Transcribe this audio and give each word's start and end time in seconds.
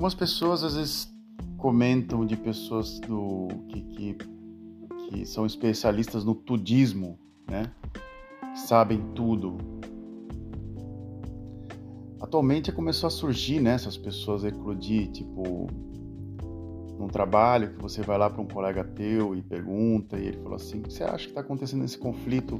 Algumas 0.00 0.14
pessoas 0.14 0.64
às 0.64 0.76
vezes 0.76 1.14
comentam 1.58 2.24
de 2.24 2.34
pessoas 2.34 2.98
do 3.00 3.48
que, 3.68 3.82
que, 3.82 4.16
que 4.96 5.26
são 5.26 5.44
especialistas 5.44 6.24
no 6.24 6.34
tudismo, 6.34 7.18
né? 7.46 7.70
Que 8.40 8.60
sabem 8.60 8.98
tudo. 9.14 9.58
Atualmente 12.18 12.72
começou 12.72 13.08
a 13.08 13.10
surgir 13.10 13.60
né, 13.60 13.74
essas 13.74 13.98
pessoas 13.98 14.42
eclodir, 14.42 15.10
tipo, 15.10 15.66
num 16.98 17.08
trabalho 17.08 17.74
que 17.74 17.82
você 17.82 18.00
vai 18.00 18.16
lá 18.16 18.30
para 18.30 18.40
um 18.40 18.48
colega 18.48 18.82
teu 18.82 19.36
e 19.36 19.42
pergunta, 19.42 20.18
e 20.18 20.28
ele 20.28 20.38
falou 20.38 20.54
assim: 20.54 20.78
o 20.78 20.84
que 20.84 20.94
você 20.94 21.04
acha 21.04 21.24
que 21.24 21.32
está 21.32 21.42
acontecendo 21.42 21.84
esse 21.84 21.98
conflito 21.98 22.58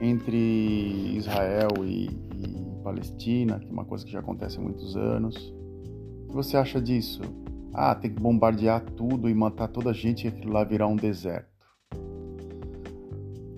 entre 0.00 1.16
Israel 1.16 1.70
e, 1.84 2.04
e 2.04 2.82
Palestina, 2.84 3.58
que 3.58 3.68
é 3.68 3.72
uma 3.72 3.84
coisa 3.84 4.04
que 4.04 4.12
já 4.12 4.20
acontece 4.20 4.58
há 4.58 4.60
muitos 4.60 4.96
anos? 4.96 5.57
Que 6.28 6.34
você 6.34 6.56
acha 6.56 6.80
disso? 6.80 7.22
Ah, 7.72 7.94
tem 7.94 8.12
que 8.12 8.20
bombardear 8.20 8.82
tudo 8.82 9.28
e 9.28 9.34
matar 9.34 9.68
toda 9.68 9.90
a 9.90 9.92
gente 9.92 10.24
e 10.24 10.28
aquilo 10.28 10.52
lá 10.52 10.64
virar 10.64 10.86
um 10.86 10.96
deserto. 10.96 11.48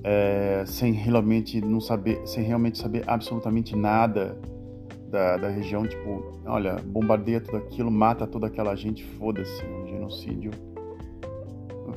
É, 0.03 0.65
sem 0.67 0.93
realmente 0.93 1.61
não 1.61 1.81
saber, 1.81 2.27
sem 2.27 2.43
realmente 2.43 2.79
saber 2.79 3.05
absolutamente 3.07 3.77
nada 3.77 4.39
da, 5.11 5.37
da 5.37 5.49
região, 5.49 5.87
tipo, 5.87 6.41
olha, 6.47 6.77
bombardeia 6.77 7.41
tudo 7.41 7.59
aquilo, 7.59 7.91
mata 7.91 8.27
toda 8.27 8.47
aquela 8.47 8.75
gente, 8.75 9.05
foda-se, 9.05 9.63
um 9.65 9.87
genocídio, 9.87 10.53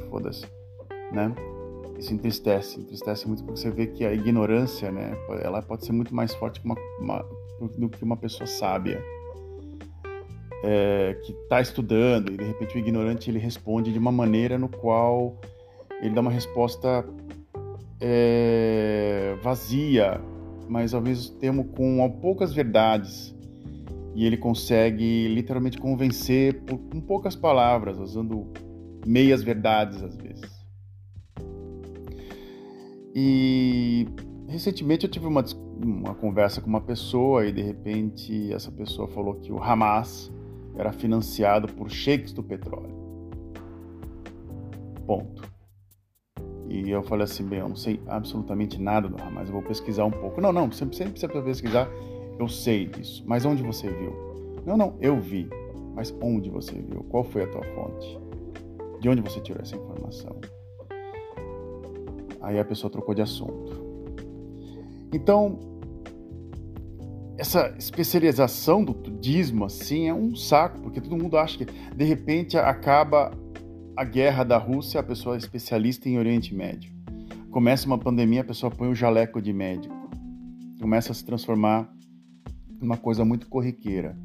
foda-se, 0.09 0.45
né? 1.11 1.33
Isso 1.97 2.13
entristece, 2.13 2.79
entristece 2.79 3.27
muito 3.27 3.43
porque 3.43 3.59
você 3.59 3.71
vê 3.71 3.87
que 3.87 4.03
a 4.05 4.13
ignorância, 4.13 4.91
né, 4.91 5.15
ela 5.41 5.61
pode 5.61 5.85
ser 5.85 5.91
muito 5.91 6.13
mais 6.13 6.33
forte 6.33 6.59
que 6.59 6.65
uma, 6.65 6.75
uma, 6.99 7.25
do 7.77 7.89
que 7.89 8.03
uma 8.03 8.17
pessoa 8.17 8.47
sábia 8.47 9.01
é, 10.63 11.17
que 11.21 11.33
está 11.33 11.59
estudando 11.59 12.31
e 12.31 12.37
de 12.37 12.43
repente 12.45 12.75
o 12.75 12.79
ignorante 12.79 13.29
ele 13.29 13.37
responde 13.37 13.91
de 13.91 13.99
uma 13.99 14.11
maneira 14.11 14.57
no 14.57 14.69
qual 14.69 15.37
ele 16.01 16.15
dá 16.15 16.21
uma 16.21 16.31
resposta 16.31 17.05
é, 17.99 19.35
vazia, 19.41 20.21
mas 20.69 20.93
ao 20.93 21.01
mesmo 21.01 21.35
tempo 21.35 21.65
com 21.65 22.09
poucas 22.21 22.53
verdades 22.53 23.35
e 24.15 24.25
ele 24.25 24.37
consegue 24.37 25.27
literalmente 25.27 25.77
convencer 25.77 26.61
por, 26.61 26.77
com 26.77 27.01
poucas 27.01 27.35
palavras, 27.35 27.99
usando 27.99 28.47
meias 29.05 29.43
verdades 29.43 30.01
às 30.01 30.15
vezes. 30.15 30.63
E 33.15 34.07
recentemente 34.47 35.05
eu 35.05 35.11
tive 35.11 35.27
uma, 35.27 35.43
uma 35.83 36.15
conversa 36.15 36.61
com 36.61 36.67
uma 36.67 36.81
pessoa 36.81 37.45
e 37.45 37.51
de 37.51 37.61
repente 37.61 38.53
essa 38.53 38.71
pessoa 38.71 39.07
falou 39.07 39.35
que 39.35 39.51
o 39.51 39.61
Hamas 39.61 40.31
era 40.75 40.91
financiado 40.91 41.67
por 41.67 41.89
sheiks 41.89 42.33
do 42.33 42.43
petróleo. 42.43 42.95
Ponto. 45.05 45.43
E 46.69 46.89
eu 46.89 47.03
falei 47.03 47.25
assim, 47.25 47.45
bem, 47.45 47.59
eu 47.59 47.69
não 47.69 47.75
sei 47.75 48.01
absolutamente 48.07 48.81
nada 48.81 49.07
do 49.07 49.21
Hamas, 49.21 49.47
eu 49.47 49.53
vou 49.53 49.61
pesquisar 49.61 50.05
um 50.05 50.11
pouco. 50.11 50.41
Não, 50.41 50.51
não, 50.51 50.71
você 50.71 50.79
sempre 50.79 51.11
precisa 51.11 51.27
pesquisar, 51.43 51.87
eu 52.39 52.47
sei 52.47 52.87
disso. 52.87 53.23
Mas 53.27 53.45
onde 53.45 53.61
você 53.61 53.89
viu? 53.89 54.13
Não, 54.65 54.75
não, 54.75 54.97
eu 54.99 55.19
vi. 55.19 55.47
Mas 55.93 56.15
onde 56.21 56.49
você 56.49 56.73
viu? 56.73 57.03
Qual 57.03 57.23
foi 57.23 57.43
a 57.43 57.47
tua 57.47 57.63
fonte? 57.75 58.19
De 58.99 59.09
onde 59.09 59.21
você 59.21 59.39
tirou 59.39 59.61
essa 59.61 59.75
informação? 59.75 60.35
Aí 62.41 62.59
a 62.59 62.65
pessoa 62.65 62.89
trocou 62.89 63.13
de 63.13 63.21
assunto. 63.21 63.83
Então, 65.13 65.59
essa 67.37 67.73
especialização 67.77 68.83
do 68.83 68.93
tudismo 68.93 69.65
assim 69.65 70.07
é 70.07 70.13
um 70.13 70.35
saco, 70.35 70.79
porque 70.81 71.01
todo 71.01 71.17
mundo 71.17 71.37
acha 71.37 71.57
que 71.57 71.65
de 71.65 72.03
repente 72.03 72.57
acaba 72.57 73.31
a 73.95 74.03
guerra 74.03 74.43
da 74.43 74.57
Rússia, 74.57 74.99
a 74.99 75.03
pessoa 75.03 75.35
é 75.35 75.37
especialista 75.37 76.07
em 76.07 76.17
Oriente 76.17 76.53
Médio. 76.53 76.91
Começa 77.49 77.85
uma 77.85 77.97
pandemia, 77.97 78.41
a 78.41 78.45
pessoa 78.45 78.71
põe 78.71 78.89
o 78.89 78.95
jaleco 78.95 79.41
de 79.41 79.53
médico. 79.53 79.95
Começa 80.79 81.11
a 81.11 81.15
se 81.15 81.23
transformar 81.23 81.91
numa 82.79 82.97
coisa 82.97 83.23
muito 83.23 83.47
corriqueira 83.47 84.17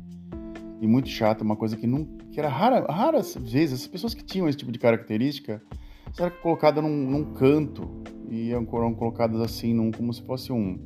e 0.81 0.87
muito 0.87 1.09
chata, 1.09 1.44
uma 1.44 1.56
coisa 1.56 1.77
que 1.77 1.87
não 1.87 2.05
que 2.31 2.38
era 2.38 2.49
rara, 2.49 2.81
raras 2.91 3.34
vezes 3.34 3.82
as 3.82 3.87
pessoas 3.87 4.15
que 4.15 4.22
tinham 4.22 4.49
esse 4.49 4.59
tipo 4.59 4.71
de 4.71 4.78
característica 4.78 5.62
eram 6.19 6.32
colocadas 6.43 6.82
num, 6.82 6.91
num 6.91 7.32
canto 7.34 8.03
e 8.31 8.50
eram 8.50 8.65
colocadas 8.65 9.41
assim 9.41 9.75
num, 9.75 9.91
como 9.91 10.12
se 10.12 10.22
fosse 10.22 10.53
um 10.53 10.78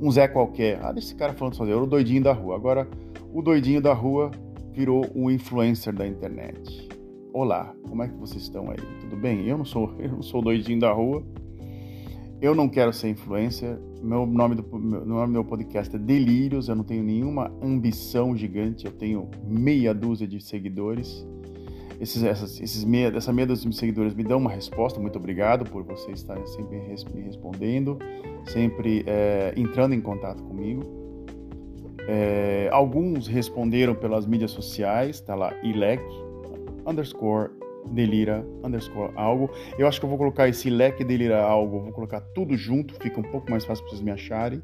um 0.00 0.10
Zé 0.10 0.28
qualquer. 0.28 0.78
Ah, 0.82 0.92
deixa 0.92 1.08
esse 1.08 1.14
cara 1.14 1.32
falando 1.32 1.54
sozinho, 1.54 1.76
era 1.76 1.84
o 1.84 1.86
doidinho 1.86 2.22
da 2.22 2.32
rua. 2.32 2.54
Agora, 2.54 2.88
o 3.32 3.42
doidinho 3.42 3.80
da 3.80 3.92
rua 3.92 4.30
virou 4.72 5.06
o 5.14 5.30
influencer 5.30 5.94
da 5.94 6.06
internet. 6.06 6.88
Olá, 7.32 7.74
como 7.88 8.02
é 8.02 8.08
que 8.08 8.14
vocês 8.14 8.42
estão 8.42 8.70
aí? 8.70 8.78
Tudo 9.00 9.16
bem? 9.16 9.46
Eu 9.46 9.58
não 9.58 9.64
sou, 9.64 9.94
eu 9.98 10.10
não 10.10 10.22
sou 10.22 10.40
doidinho 10.40 10.80
da 10.80 10.92
rua. 10.92 11.22
Eu 12.40 12.54
não 12.54 12.68
quero 12.68 12.92
ser 12.92 13.08
influencer. 13.08 13.76
Meu 14.00 14.24
nome 14.24 14.54
do 14.54 14.78
meu, 14.78 15.04
nome 15.04 15.26
do 15.26 15.32
meu 15.32 15.44
podcast 15.44 15.94
é 15.94 15.98
Delírios. 15.98 16.68
Eu 16.68 16.76
não 16.76 16.84
tenho 16.84 17.02
nenhuma 17.02 17.52
ambição 17.60 18.36
gigante. 18.36 18.86
Eu 18.86 18.92
tenho 18.92 19.28
meia 19.44 19.92
dúzia 19.92 20.26
de 20.26 20.40
seguidores 20.40 21.26
esses, 22.00 22.22
essas, 22.22 22.60
esses 22.60 22.84
meia, 22.84 23.12
essa 23.16 23.32
meia 23.32 23.46
dos 23.46 23.62
seguidores 23.76 24.14
me 24.14 24.22
dão 24.22 24.38
uma 24.38 24.50
resposta. 24.50 25.00
Muito 25.00 25.18
obrigado 25.18 25.64
por 25.64 25.82
vocês 25.82 26.20
estarem 26.20 26.46
sempre 26.46 26.78
me 27.14 27.22
respondendo, 27.22 27.98
sempre 28.46 29.04
é, 29.06 29.52
entrando 29.56 29.94
em 29.94 30.00
contato 30.00 30.42
comigo. 30.42 30.82
É, 32.08 32.68
alguns 32.72 33.26
responderam 33.26 33.94
pelas 33.94 34.26
mídias 34.26 34.50
sociais, 34.50 35.20
tá 35.20 35.34
lá, 35.34 35.52
ilec, 35.62 36.02
underscore, 36.86 37.50
delira, 37.90 38.46
underscore, 38.64 39.12
algo. 39.14 39.50
Eu 39.78 39.86
acho 39.86 40.00
que 40.00 40.06
eu 40.06 40.08
vou 40.08 40.18
colocar 40.18 40.48
esse 40.48 40.68
ilec, 40.68 41.02
delira, 41.04 41.42
algo, 41.42 41.80
vou 41.80 41.92
colocar 41.92 42.20
tudo 42.20 42.56
junto, 42.56 42.94
fica 42.94 43.20
um 43.20 43.24
pouco 43.24 43.50
mais 43.50 43.64
fácil 43.64 43.84
para 43.84 43.90
vocês 43.90 44.02
me 44.02 44.10
acharem 44.10 44.62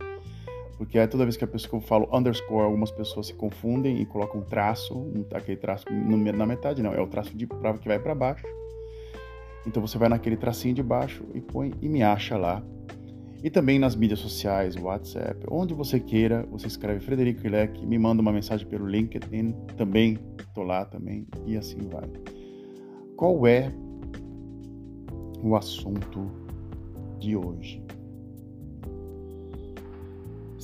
porque 0.77 0.99
é 0.99 1.07
toda 1.07 1.25
vez 1.25 1.37
que 1.37 1.45
a 1.45 1.47
pessoa 1.47 1.71
que 1.71 1.77
eu 1.77 1.81
falo 1.81 2.09
underscore, 2.13 2.65
algumas 2.65 2.91
pessoas 2.91 3.29
se 3.29 3.35
confundem 3.35 4.01
e 4.01 4.07
colocam 4.07 4.41
um 4.41 4.45
traço, 4.45 4.95
um, 4.95 5.25
aquele 5.33 5.57
traço 5.57 5.87
na 5.91 6.47
metade, 6.47 6.83
não, 6.83 6.93
é 6.93 7.01
o 7.01 7.07
traço 7.07 7.37
de 7.37 7.47
pra, 7.47 7.75
que 7.75 7.87
vai 7.87 7.99
para 7.99 8.15
baixo. 8.15 8.47
Então 9.67 9.81
você 9.81 9.97
vai 9.97 10.09
naquele 10.09 10.37
tracinho 10.37 10.75
de 10.75 10.83
baixo 10.83 11.25
e 11.33 11.41
põe 11.41 11.73
e 11.81 11.89
me 11.89 12.03
acha 12.03 12.37
lá. 12.37 12.63
E 13.43 13.51
também 13.51 13.79
nas 13.79 13.95
mídias 13.95 14.21
sociais, 14.21 14.75
WhatsApp, 14.75 15.47
onde 15.51 15.75
você 15.75 16.01
queira, 16.01 16.47
você 16.51 16.67
escreve 16.67 17.01
Frederico 17.01 17.47
Ilec, 17.47 17.85
me 17.87 17.99
manda 17.99 18.23
uma 18.23 18.33
mensagem 18.33 18.67
pelo 18.67 18.87
LinkedIn, 18.87 19.53
também 19.77 20.19
tô 20.55 20.63
lá 20.63 20.85
também, 20.87 21.27
e 21.47 21.57
assim 21.57 21.79
vai. 21.91 22.09
Qual 23.17 23.47
é 23.47 23.71
o 25.43 25.55
assunto 25.55 26.31
de 27.19 27.37
hoje? 27.37 27.83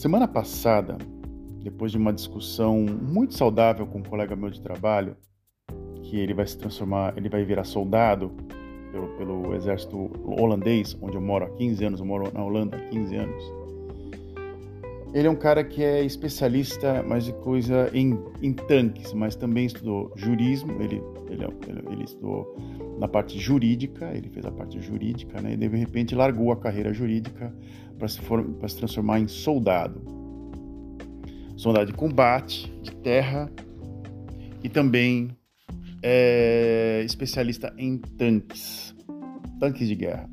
Semana 0.01 0.27
passada, 0.27 0.97
depois 1.63 1.93
de 1.93 1.99
uma 1.99 2.11
discussão 2.11 2.87
muito 2.87 3.35
saudável 3.35 3.87
com 3.87 3.99
um 3.99 4.03
colega 4.03 4.35
meu 4.35 4.49
de 4.49 4.59
trabalho, 4.59 5.15
que 6.03 6.19
ele 6.19 6.33
vai 6.33 6.47
se 6.47 6.57
transformar, 6.57 7.13
ele 7.19 7.29
vai 7.29 7.45
virar 7.45 7.65
soldado 7.65 8.33
pelo, 8.91 9.09
pelo 9.19 9.55
exército 9.55 10.11
holandês, 10.25 10.97
onde 11.03 11.19
eu 11.19 11.21
moro 11.21 11.45
há 11.45 11.51
15 11.51 11.85
anos, 11.85 12.01
eu 12.01 12.07
moro 12.07 12.33
na 12.33 12.43
Holanda 12.43 12.79
há 12.79 12.81
15 12.89 13.15
anos. 13.15 13.45
Ele 15.13 15.29
é 15.29 15.31
um 15.31 15.37
cara 15.37 15.63
que 15.63 15.85
é 15.85 16.03
especialista 16.03 17.03
mais 17.03 17.27
de 17.27 17.35
coisa 17.35 17.91
em, 17.93 18.19
em 18.41 18.55
tanques, 18.55 19.13
mas 19.13 19.37
também 19.37 19.67
estudou 19.67 20.11
jurismo, 20.17 20.81
ele, 20.81 21.03
ele, 21.31 21.45
ele, 21.67 21.83
ele 21.93 22.05
estudou 22.05 22.57
na 22.99 23.09
parte 23.09 23.39
jurídica, 23.39 24.11
ele 24.15 24.29
fez 24.29 24.45
a 24.45 24.51
parte 24.51 24.81
jurídica, 24.81 25.41
né? 25.41 25.55
E 25.55 25.57
de 25.57 25.67
repente 25.69 26.15
largou 26.15 26.53
a 26.53 26.57
carreira 26.57 26.93
jurídica 26.93 27.55
para 27.99 28.09
se, 28.09 28.21
se 28.21 28.77
transformar 28.77 29.21
em 29.21 29.29
soldado. 29.29 30.01
Soldado 31.57 31.87
de 31.87 31.93
combate, 31.93 32.73
de 32.83 32.95
terra 32.97 33.51
e 34.63 34.69
também 34.69 35.31
é 36.03 37.03
especialista 37.05 37.73
em 37.77 37.99
tanques, 37.99 38.95
tanques 39.59 39.87
de 39.87 39.95
guerra. 39.95 40.29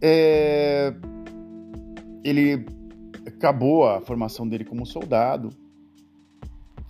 É, 0.00 0.92
ele 2.24 2.66
acabou 3.26 3.86
a 3.86 4.00
formação 4.00 4.46
dele 4.46 4.64
como 4.64 4.84
soldado, 4.84 5.50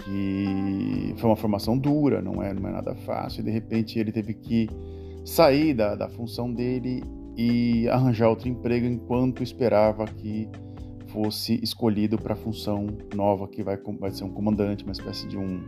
que 0.05 1.15
foi 1.17 1.31
uma 1.31 1.37
formação 1.37 1.79
dura, 1.79 2.21
não 2.21 2.43
é, 2.43 2.53
não 2.53 2.69
é 2.69 2.73
nada 2.73 2.95
fácil, 2.95 3.41
e 3.41 3.45
de 3.45 3.51
repente 3.51 3.99
ele 3.99 4.13
teve 4.13 4.35
que 4.35 4.69
sair 5.25 5.75
da, 5.75 5.95
da 5.95 6.09
função 6.09 6.53
dele 6.53 7.03
e 7.37 7.89
arranjar 7.89 8.29
outro 8.29 8.49
emprego 8.49 8.87
enquanto 8.87 9.43
esperava 9.43 10.05
que 10.05 10.49
fosse 11.09 11.59
escolhido 11.63 12.19
para 12.19 12.35
a 12.35 12.37
função 12.37 12.87
nova 13.15 13.49
que 13.49 13.63
vai, 13.63 13.77
vai 13.99 14.11
ser 14.11 14.25
um 14.25 14.31
comandante, 14.31 14.85
uma 14.85 14.93
espécie 14.93 15.27
de 15.27 15.39
um, 15.39 15.63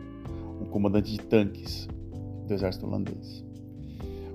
um 0.61 0.67
comandante 0.67 1.12
de 1.12 1.19
tanques 1.19 1.88
do 2.47 2.53
exército 2.53 2.87
holandês. 2.87 3.44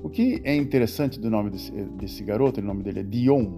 O 0.03 0.09
que 0.09 0.41
é 0.43 0.55
interessante 0.55 1.19
do 1.19 1.29
nome 1.29 1.51
desse, 1.51 1.71
desse 1.71 2.23
garoto, 2.23 2.59
o 2.59 2.63
nome 2.63 2.81
dele 2.81 3.01
é 3.01 3.03
Dion. 3.03 3.51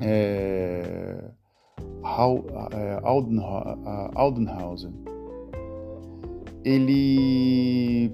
É... 0.00 1.24
Aldenhausen, 4.14 4.92
ele 6.64 8.12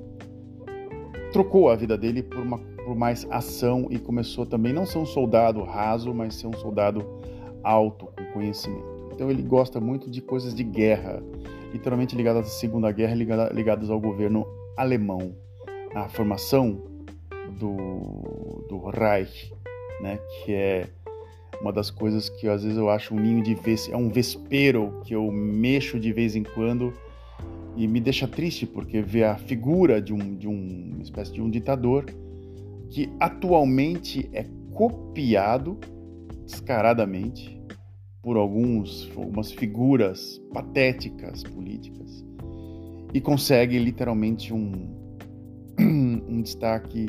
trocou 1.32 1.70
a 1.70 1.76
vida 1.76 1.96
dele 1.96 2.22
por, 2.22 2.38
uma, 2.38 2.58
por 2.58 2.96
mais 2.96 3.26
ação 3.30 3.86
e 3.90 3.98
começou 3.98 4.44
também 4.46 4.72
não 4.72 4.84
ser 4.84 4.98
um 4.98 5.06
soldado 5.06 5.62
raso, 5.62 6.12
mas 6.12 6.34
ser 6.34 6.46
um 6.46 6.52
soldado 6.54 7.04
alto, 7.62 8.06
com 8.06 8.32
conhecimento. 8.32 9.10
Então 9.12 9.30
ele 9.30 9.42
gosta 9.42 9.80
muito 9.80 10.10
de 10.10 10.20
coisas 10.20 10.54
de 10.54 10.64
guerra, 10.64 11.22
literalmente 11.72 12.16
ligadas 12.16 12.46
à 12.46 12.50
Segunda 12.50 12.90
Guerra, 12.90 13.14
ligadas 13.52 13.90
ao 13.90 14.00
governo 14.00 14.46
alemão, 14.76 15.34
à 15.94 16.08
formação 16.08 16.80
do, 17.58 18.64
do 18.68 18.88
Reich, 18.88 19.52
né, 20.00 20.18
que 20.44 20.54
é 20.54 20.88
uma 21.60 21.72
das 21.72 21.90
coisas 21.90 22.28
que 22.28 22.48
às 22.48 22.62
vezes 22.62 22.78
eu 22.78 22.88
acho 22.88 23.14
um 23.14 23.20
ninho 23.20 23.42
de 23.42 23.54
ves 23.54 23.88
é 23.88 23.96
um 23.96 24.08
vespero 24.08 25.00
que 25.04 25.14
eu 25.14 25.30
mexo 25.30 25.98
de 25.98 26.12
vez 26.12 26.34
em 26.34 26.42
quando 26.42 26.92
e 27.76 27.86
me 27.86 28.00
deixa 28.00 28.26
triste 28.26 28.66
porque 28.66 29.00
vê 29.02 29.24
a 29.24 29.36
figura 29.36 30.00
de 30.00 30.12
um 30.12 30.36
de 30.36 30.48
um, 30.48 30.92
uma 30.94 31.02
espécie 31.02 31.32
de 31.32 31.42
um 31.42 31.50
ditador 31.50 32.06
que 32.88 33.10
atualmente 33.20 34.28
é 34.32 34.44
copiado 34.72 35.78
descaradamente 36.44 37.60
por 38.22 38.36
alguns 38.36 39.10
algumas 39.16 39.52
figuras 39.52 40.40
patéticas 40.52 41.42
políticas 41.44 42.24
e 43.12 43.20
consegue 43.20 43.78
literalmente 43.78 44.52
um 44.52 44.98
um 45.78 46.42
destaque 46.42 47.06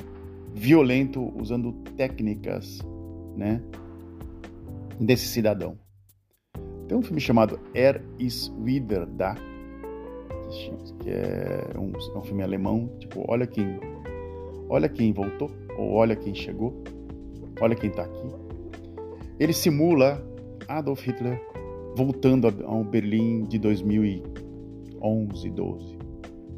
violento 0.53 1.31
usando 1.39 1.71
técnicas, 1.95 2.79
né, 3.35 3.61
desse 5.01 5.27
cidadão. 5.27 5.77
Tem 6.87 6.97
um 6.97 7.01
filme 7.01 7.19
chamado 7.19 7.59
Er 7.73 8.01
ist 8.19 8.53
wieder 8.63 9.05
da, 9.05 9.35
que 10.99 11.09
é 11.09 11.77
um, 11.77 11.91
é 11.91 12.17
um 12.17 12.21
filme 12.21 12.43
alemão, 12.43 12.89
tipo, 12.99 13.25
olha 13.27 13.47
quem, 13.47 13.79
olha 14.69 14.87
quem 14.87 15.11
voltou, 15.11 15.49
ou 15.77 15.93
olha 15.93 16.15
quem 16.15 16.35
chegou, 16.35 16.83
olha 17.59 17.75
quem 17.75 17.89
está 17.89 18.03
aqui. 18.03 18.27
Ele 19.39 19.53
simula 19.53 20.23
Adolf 20.67 21.03
Hitler 21.05 21.41
voltando 21.95 22.47
a 22.47 22.73
um 22.73 22.83
Berlim 22.83 23.45
de 23.45 23.57
2011, 23.57 25.49
12, 25.49 25.97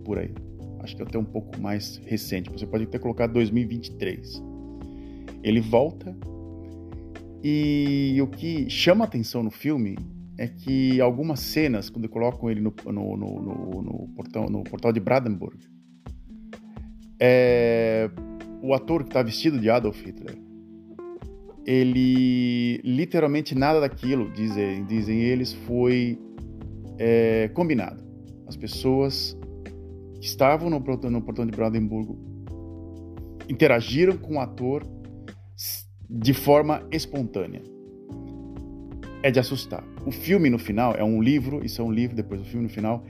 por 0.04 0.18
aí. 0.20 0.34
Acho 0.80 0.98
que 0.98 1.04
até 1.04 1.18
um 1.18 1.24
pouco 1.24 1.58
mais 1.62 1.96
recente. 2.06 2.52
Você 2.52 2.68
pode 2.68 2.86
ter 2.88 3.00
colocado 3.00 3.32
2023. 3.34 4.44
Ele 5.42 5.62
volta 5.62 6.14
e 7.44 8.22
o 8.22 8.28
que 8.28 8.70
chama 8.70 9.04
atenção 9.04 9.44
no 9.44 9.52
filme 9.52 9.98
é 10.38 10.48
que 10.48 11.02
algumas 11.02 11.42
cenas, 11.42 11.90
quando 11.90 12.08
colocam 12.08 12.50
ele 12.50 12.62
no, 12.62 12.74
no, 12.86 13.18
no, 13.18 13.82
no 13.82 14.08
portal, 14.16 14.50
no 14.50 14.64
portal 14.64 14.94
de 14.94 15.00
Brandenburg, 15.00 15.58
é, 17.20 18.10
o 18.62 18.74
ator 18.74 19.04
que 19.04 19.10
está 19.10 19.22
vestido 19.22 19.60
de 19.60 19.70
Adolf 19.70 20.02
Hitler, 20.02 20.38
ele 21.66 22.78
literalmente 22.84 23.54
nada 23.56 23.80
daquilo, 23.80 24.32
dizem, 24.32 24.86
dizem 24.86 25.20
eles, 25.22 25.54
foi 25.54 26.18
é, 26.98 27.50
combinado. 27.54 28.04
As 28.48 28.56
pessoas 28.56 29.38
que 30.20 30.26
estavam 30.26 30.70
no, 30.70 30.80
no 30.80 31.22
portão 31.22 31.46
de 31.46 31.52
Brandenburg 31.52 32.18
interagiram 33.50 34.18
com 34.18 34.36
o 34.36 34.40
ator 34.40 34.84
de 36.10 36.34
forma 36.34 36.84
espontânea. 36.92 37.62
É 39.22 39.32
de 39.32 39.40
assustar. 39.40 39.84
O 40.06 40.12
filme 40.12 40.50
no 40.50 40.60
final 40.60 40.94
é 40.96 41.04
um 41.04 41.22
livro, 41.22 41.66
isso 41.66 41.82
é 41.82 41.86
um 41.86 41.92
livro, 41.92 42.16
depois 42.16 42.42
o 42.42 42.44
filme 42.44 42.64
no 42.64 42.70
final 42.70 43.04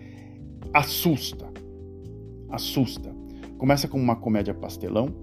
assusta. 0.74 1.52
Assusta. 2.50 3.14
Começa 3.58 3.88
com 3.88 3.98
uma 3.98 4.16
comédia 4.16 4.54
pastelão 4.54 5.14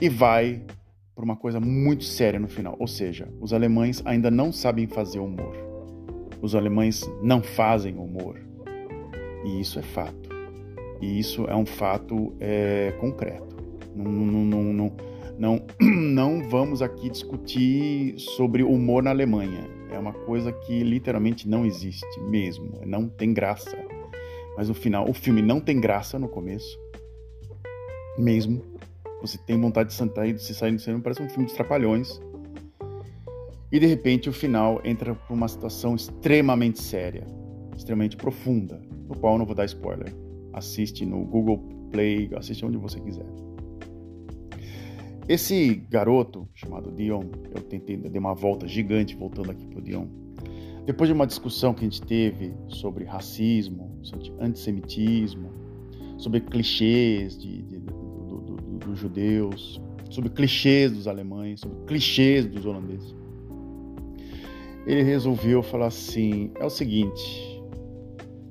e 0.00 0.08
vai 0.08 0.62
para 1.14 1.24
uma 1.24 1.36
coisa 1.36 1.60
muito 1.60 2.04
séria 2.04 2.40
no 2.40 2.48
final. 2.48 2.76
Ou 2.78 2.86
seja, 2.86 3.28
os 3.40 3.52
alemães 3.52 4.02
ainda 4.04 4.30
não 4.30 4.52
sabem 4.52 4.86
fazer 4.86 5.20
humor. 5.20 5.56
Os 6.42 6.54
alemães 6.54 7.08
não 7.22 7.42
fazem 7.42 7.96
humor. 7.96 8.38
E 9.44 9.60
isso 9.60 9.78
é 9.78 9.82
fato. 9.82 10.28
E 11.00 11.18
isso 11.18 11.44
é 11.46 11.54
um 11.54 11.66
fato 11.66 12.34
é, 12.40 12.92
concreto. 13.00 13.56
Não, 13.94 14.10
não, 14.10 14.44
não, 14.44 14.62
não, 14.72 14.92
não, 15.38 15.64
não 15.80 16.48
vamos 16.48 16.82
aqui 16.82 17.10
discutir 17.10 18.18
sobre 18.18 18.62
humor 18.62 19.02
na 19.02 19.10
Alemanha. 19.10 19.68
É 19.90 19.98
uma 19.98 20.12
coisa 20.12 20.52
que 20.52 20.82
literalmente 20.82 21.48
não 21.48 21.64
existe 21.64 22.20
mesmo. 22.20 22.80
Não 22.84 23.08
tem 23.08 23.32
graça. 23.32 23.76
Mas 24.56 24.68
no 24.68 24.74
final, 24.74 25.08
o 25.08 25.12
filme 25.12 25.42
não 25.42 25.60
tem 25.60 25.80
graça 25.80 26.18
no 26.18 26.28
começo. 26.28 26.78
Mesmo. 28.18 28.62
Você 29.20 29.38
tem 29.38 29.60
vontade 29.60 29.88
de 29.88 29.94
sentar 29.94 30.26
se 30.38 30.54
sair 30.54 30.72
do 30.72 30.78
cinema, 30.78 31.02
parece 31.02 31.22
um 31.22 31.28
filme 31.28 31.46
de 31.46 31.54
trapalhões. 31.54 32.20
E 33.72 33.80
de 33.80 33.86
repente 33.86 34.28
o 34.28 34.32
final 34.32 34.80
entra 34.84 35.14
para 35.14 35.34
uma 35.34 35.48
situação 35.48 35.96
extremamente 35.96 36.80
séria, 36.80 37.26
extremamente 37.76 38.16
profunda, 38.16 38.80
no 39.08 39.16
qual 39.16 39.32
eu 39.34 39.38
não 39.38 39.46
vou 39.46 39.54
dar 39.54 39.64
spoiler. 39.64 40.14
Assiste 40.52 41.04
no 41.04 41.24
Google 41.24 41.58
Play, 41.90 42.30
assiste 42.36 42.64
onde 42.64 42.76
você 42.76 43.00
quiser. 43.00 43.26
Esse 45.26 45.74
garoto 45.88 46.46
chamado 46.54 46.92
Dion, 46.92 47.24
eu 47.54 47.62
tentei 47.62 47.96
dar 47.96 48.18
uma 48.18 48.34
volta 48.34 48.68
gigante 48.68 49.16
voltando 49.16 49.50
aqui 49.50 49.66
pro 49.66 49.80
Dion. 49.80 50.06
Depois 50.84 51.08
de 51.08 51.14
uma 51.14 51.26
discussão 51.26 51.72
que 51.72 51.80
a 51.80 51.84
gente 51.84 52.02
teve 52.02 52.52
sobre 52.68 53.04
racismo, 53.04 53.98
sobre 54.02 54.30
antissemitismo, 54.38 55.50
sobre 56.18 56.40
clichês 56.40 57.38
de, 57.38 57.62
de, 57.62 57.78
do, 57.78 57.92
do, 57.92 58.40
do, 58.40 58.78
dos 58.78 58.98
judeus, 58.98 59.80
sobre 60.10 60.28
clichês 60.28 60.92
dos 60.92 61.08
alemães, 61.08 61.60
sobre 61.60 61.78
clichês 61.86 62.46
dos 62.46 62.66
holandeses, 62.66 63.14
ele 64.86 65.02
resolveu 65.02 65.62
falar 65.62 65.86
assim: 65.86 66.50
é 66.56 66.66
o 66.66 66.70
seguinte, 66.70 67.62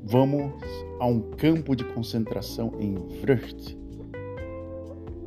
vamos 0.04 0.52
a 1.00 1.06
um 1.06 1.22
campo 1.38 1.76
de 1.76 1.84
concentração 1.84 2.74
em 2.80 2.96
Vrucht, 3.22 3.78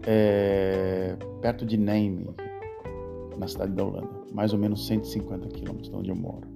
é, 0.07 1.17
perto 1.43 1.67
de 1.67 1.77
Nijmegen, 1.77 2.35
na 3.37 3.49
cidade 3.49 3.73
da 3.73 3.85
Holanda, 3.85 4.09
mais 4.33 4.53
ou 4.53 4.59
menos 4.59 4.87
150 4.87 5.49
quilômetros 5.49 5.91
de 5.91 5.97
onde 5.97 6.11
eu 6.11 6.17
moro. 6.17 6.49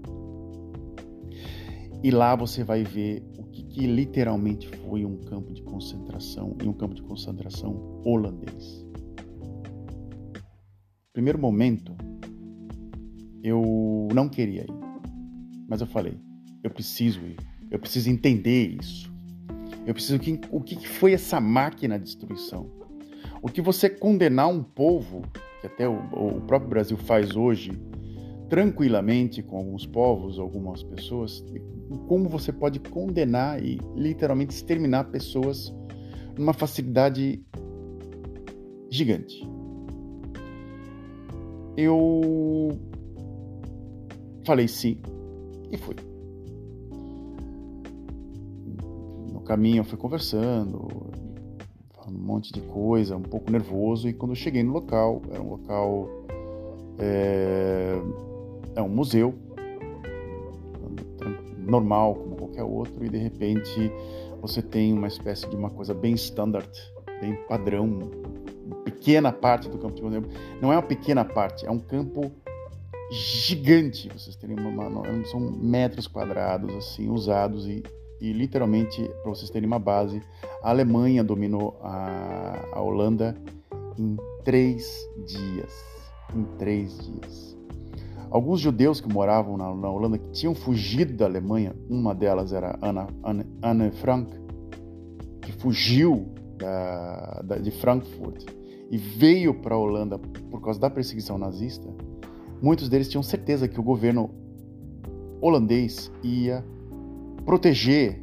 E 2.03 2.11
lá 2.11 2.35
você 2.35 2.65
vai 2.65 2.83
ver 2.83 3.23
o 3.37 3.45
que, 3.45 3.63
que, 3.65 3.87
literalmente 3.87 4.67
foi 4.69 5.05
um 5.05 5.19
campo 5.19 5.53
de 5.53 5.63
concentração 5.63 6.57
e 6.63 6.67
um 6.67 6.73
campo 6.73 6.95
de 6.95 7.03
concentração 7.03 8.01
holandês. 8.07 8.87
Primeiro 11.13 11.39
momento, 11.39 11.95
eu 13.43 14.09
não 14.15 14.29
queria 14.29 14.63
ir, 14.63 14.73
mas 15.69 15.83
eu 15.83 15.87
falei, 15.87 16.17
eu 16.63 16.71
preciso 16.71 17.21
ir, 17.21 17.37
eu 17.71 17.79
preciso 17.79 18.09
entender 18.09 18.79
isso. 18.81 19.11
Eu 19.87 19.93
preciso 19.93 20.19
que 20.19 20.41
o 20.51 20.61
que 20.63 20.89
foi 20.89 21.13
essa 21.13 21.41
máquina 21.41 21.99
de 21.99 22.05
destruição? 22.05 22.80
O 23.43 23.49
que 23.49 23.63
você 23.63 23.89
condenar 23.89 24.49
um 24.49 24.63
povo, 24.63 25.23
que 25.61 25.67
até 25.67 25.89
o, 25.89 25.95
o 25.95 26.41
próprio 26.43 26.69
Brasil 26.69 26.97
faz 26.97 27.37
hoje, 27.37 27.73
tranquilamente 28.51 29.43
com 29.43 29.57
alguns 29.57 29.87
povos, 29.87 30.39
algumas 30.39 30.83
pessoas, 30.83 31.43
como 32.07 32.29
você 32.29 32.53
pode 32.53 32.81
condenar 32.81 33.63
e 33.63 33.81
literalmente 33.95 34.53
exterminar 34.53 35.05
pessoas 35.05 35.73
numa 36.37 36.53
facilidade 36.53 37.43
gigante. 38.91 39.49
Eu 41.77 42.79
falei 44.45 44.69
sim 44.69 44.99
e 45.71 45.79
fui. 45.79 45.95
No 49.33 49.41
caminho 49.41 49.79
eu 49.79 49.85
fui 49.85 49.97
conversando, 49.97 51.10
um 52.11 52.19
monte 52.19 52.53
de 52.53 52.61
coisa, 52.61 53.17
um 53.17 53.23
pouco 53.23 53.51
nervoso. 53.51 54.09
E 54.09 54.13
quando 54.13 54.33
eu 54.33 54.37
cheguei 54.37 54.63
no 54.63 54.73
local, 54.73 55.23
era 55.31 55.41
um 55.41 55.51
local. 55.51 56.09
É, 56.99 57.97
é 58.77 58.83
um 58.83 58.89
museu, 58.89 59.35
normal 61.59 62.15
como 62.15 62.37
qualquer 62.37 62.63
outro, 62.63 63.05
e 63.05 63.09
de 63.09 63.17
repente 63.17 63.91
você 64.41 64.61
tem 64.61 64.93
uma 64.93 65.09
espécie 65.09 65.49
de 65.49 65.57
uma 65.57 65.71
coisa 65.71 65.95
bem 65.95 66.15
standard, 66.15 66.69
bem 67.21 67.35
padrão, 67.49 68.11
pequena 68.85 69.33
parte 69.33 69.69
do 69.69 69.79
campo 69.79 69.95
de 69.95 70.03
museu. 70.03 70.23
Não 70.61 70.73
é 70.73 70.77
uma 70.77 70.83
pequena 70.83 71.25
parte, 71.25 71.67
é 71.67 71.71
um 71.71 71.79
campo 71.79 72.31
gigante. 73.11 74.09
Vocês 74.09 74.37
terem 74.37 74.59
uma, 74.59 74.87
uma 74.87 75.25
são 75.25 75.41
metros 75.41 76.07
quadrados 76.07 76.75
assim 76.75 77.09
usados 77.09 77.67
e 77.67 77.83
e 78.21 78.33
literalmente, 78.33 79.03
para 79.23 79.31
vocês 79.31 79.51
terem 79.51 79.67
uma 79.67 79.79
base, 79.79 80.23
a 80.63 80.71
Alemanha 80.71 81.25
dominou 81.25 81.79
a, 81.83 82.69
a 82.73 82.81
Holanda 82.81 83.35
em 83.99 84.17
três 84.45 85.09
dias. 85.25 85.73
Em 86.35 86.45
três 86.59 86.99
dias. 86.99 87.57
Alguns 88.31 88.61
judeus 88.61 89.01
que 89.01 89.13
moravam 89.13 89.57
na, 89.57 89.75
na, 89.75 89.91
Holanda, 89.91 90.19
que 90.19 90.31
tinham 90.31 90.55
fugido 90.55 91.15
da 91.15 91.25
Alemanha, 91.25 91.75
uma 91.89 92.15
delas 92.15 92.53
era 92.53 92.79
Anna, 92.81 93.09
Anne, 93.25 93.45
Anne 93.63 93.91
Frank, 93.91 94.31
que 95.41 95.51
fugiu 95.53 96.29
da, 96.57 97.43
da, 97.43 97.57
de 97.57 97.71
Frankfurt 97.71 98.45
e 98.91 98.97
veio 98.97 99.55
para 99.55 99.75
a 99.75 99.79
Holanda 99.79 100.19
por 100.19 100.61
causa 100.61 100.79
da 100.79 100.91
perseguição 100.91 101.39
nazista, 101.39 101.89
muitos 102.61 102.89
deles 102.89 103.09
tinham 103.09 103.23
certeza 103.23 103.67
que 103.67 103.81
o 103.81 103.83
governo 103.83 104.31
holandês 105.41 106.13
ia 106.23 106.65
proteger 107.51 108.23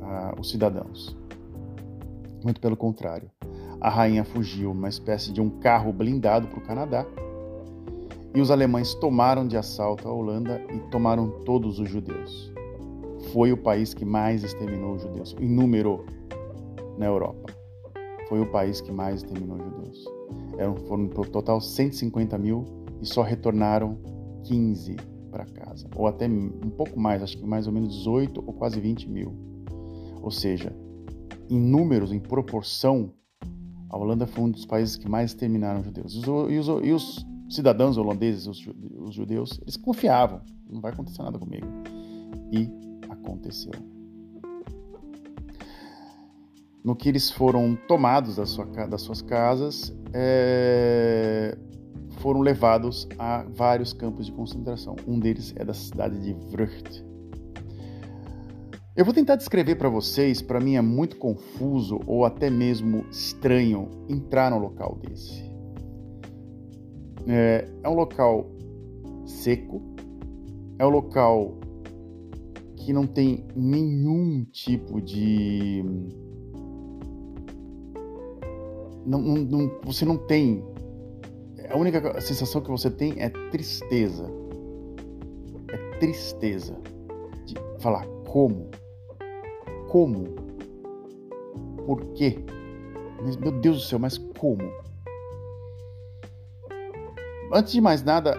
uh, 0.00 0.40
os 0.40 0.50
cidadãos. 0.50 1.16
Muito 2.44 2.60
pelo 2.60 2.76
contrário. 2.76 3.28
A 3.80 3.90
rainha 3.90 4.24
fugiu 4.24 4.72
numa 4.72 4.88
espécie 4.88 5.32
de 5.32 5.40
um 5.40 5.50
carro 5.58 5.92
blindado 5.92 6.46
para 6.46 6.58
o 6.60 6.62
Canadá 6.62 7.04
e 8.32 8.40
os 8.40 8.52
alemães 8.52 8.94
tomaram 8.94 9.44
de 9.44 9.56
assalto 9.56 10.06
a 10.06 10.12
Holanda 10.12 10.62
e 10.72 10.78
tomaram 10.88 11.28
todos 11.44 11.80
os 11.80 11.90
judeus. 11.90 12.52
Foi 13.32 13.50
o 13.50 13.56
país 13.56 13.92
que 13.92 14.04
mais 14.04 14.44
exterminou 14.44 14.94
os 14.94 15.02
judeus, 15.02 15.34
em 15.40 15.48
número 15.48 16.06
na 16.96 17.06
Europa. 17.06 17.52
Foi 18.28 18.40
o 18.40 18.46
país 18.46 18.80
que 18.80 18.92
mais 18.92 19.16
exterminou 19.16 19.56
os 19.56 19.64
judeus. 19.64 20.04
Eram, 20.56 20.76
foram 20.76 21.02
no 21.02 21.24
total 21.24 21.60
150 21.60 22.38
mil 22.38 22.64
e 23.02 23.06
só 23.06 23.22
retornaram 23.22 23.98
15 24.44 25.17
para 25.38 25.46
casa, 25.46 25.88
ou 25.94 26.08
até 26.08 26.26
um 26.26 26.70
pouco 26.70 26.98
mais, 26.98 27.22
acho 27.22 27.38
que 27.38 27.46
mais 27.46 27.66
ou 27.68 27.72
menos 27.72 27.94
18 27.98 28.42
ou 28.44 28.52
quase 28.54 28.80
20 28.80 29.08
mil. 29.08 29.32
Ou 30.20 30.30
seja, 30.30 30.74
em 31.48 31.60
números, 31.60 32.12
em 32.12 32.18
proporção, 32.18 33.12
a 33.88 33.96
Holanda 33.96 34.26
foi 34.26 34.44
um 34.44 34.50
dos 34.50 34.66
países 34.66 34.96
que 34.96 35.08
mais 35.08 35.30
exterminaram 35.30 35.82
judeus. 35.82 36.14
E 36.14 36.18
os, 36.18 36.26
e 36.26 36.58
os, 36.58 36.86
e 36.86 36.92
os 36.92 37.26
cidadãos 37.48 37.96
holandeses, 37.96 38.46
os, 38.46 38.68
os 38.98 39.14
judeus, 39.14 39.60
eles 39.62 39.76
confiavam, 39.76 40.40
não 40.68 40.80
vai 40.80 40.92
acontecer 40.92 41.22
nada 41.22 41.38
comigo. 41.38 41.66
E 42.50 42.68
aconteceu. 43.08 43.72
No 46.82 46.96
que 46.96 47.08
eles 47.08 47.30
foram 47.30 47.76
tomados 47.86 48.36
das, 48.36 48.50
sua, 48.50 48.64
das 48.64 49.02
suas 49.02 49.22
casas, 49.22 49.94
é, 50.12 51.56
foram 52.20 52.40
levados 52.40 53.08
a 53.18 53.44
vários 53.48 53.92
campos 53.92 54.26
de 54.26 54.32
concentração. 54.32 54.96
Um 55.06 55.18
deles 55.18 55.54
é 55.56 55.64
da 55.64 55.74
cidade 55.74 56.18
de 56.20 56.32
Vrucht. 56.50 57.04
Eu 58.96 59.04
vou 59.04 59.14
tentar 59.14 59.36
descrever 59.36 59.76
para 59.76 59.88
vocês, 59.88 60.42
para 60.42 60.58
mim 60.58 60.74
é 60.74 60.82
muito 60.82 61.16
confuso 61.18 62.00
ou 62.04 62.24
até 62.24 62.50
mesmo 62.50 63.04
estranho 63.12 63.88
entrar 64.08 64.50
num 64.50 64.58
local 64.58 64.98
desse. 65.00 65.48
É, 67.28 67.68
é 67.82 67.88
um 67.88 67.94
local 67.94 68.50
seco, 69.24 69.80
é 70.78 70.84
um 70.84 70.88
local 70.88 71.58
que 72.76 72.92
não 72.92 73.06
tem 73.06 73.46
nenhum 73.54 74.44
tipo 74.50 75.00
de. 75.00 75.84
Não, 79.06 79.20
não, 79.20 79.36
não, 79.36 79.80
você 79.84 80.04
não 80.04 80.16
tem. 80.16 80.64
A 81.70 81.76
única 81.76 82.20
sensação 82.20 82.62
que 82.62 82.70
você 82.70 82.90
tem 82.90 83.14
é 83.18 83.28
tristeza. 83.50 84.24
É 85.68 85.98
tristeza. 85.98 86.74
De 87.44 87.54
falar 87.80 88.06
como? 88.26 88.70
Como? 89.88 90.24
Por 91.84 92.04
quê? 92.14 92.38
Meu 93.40 93.52
Deus 93.52 93.78
do 93.78 93.82
céu, 93.82 93.98
mas 93.98 94.16
como? 94.16 94.62
Antes 97.52 97.72
de 97.72 97.80
mais 97.80 98.02
nada, 98.02 98.38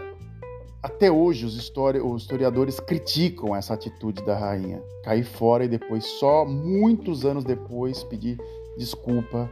até 0.81 1.11
hoje 1.11 1.45
os, 1.45 1.55
histori 1.55 1.99
os 1.99 2.23
historiadores 2.23 2.79
criticam 2.79 3.55
essa 3.55 3.73
atitude 3.73 4.23
da 4.23 4.37
rainha, 4.37 4.81
cair 5.03 5.23
fora 5.23 5.65
e 5.65 5.67
depois, 5.67 6.05
só 6.05 6.45
muitos 6.45 7.25
anos 7.25 7.43
depois, 7.43 8.03
pedir 8.03 8.37
desculpa 8.77 9.49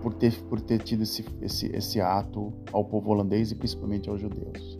por 0.00 0.14
ter, 0.14 0.32
por 0.48 0.60
ter 0.60 0.78
tido 0.78 1.02
esse, 1.02 1.24
esse, 1.40 1.66
esse 1.74 2.00
ato 2.00 2.52
ao 2.72 2.84
povo 2.84 3.10
holandês 3.10 3.50
e 3.50 3.54
principalmente 3.54 4.08
aos 4.08 4.20
judeus. 4.20 4.78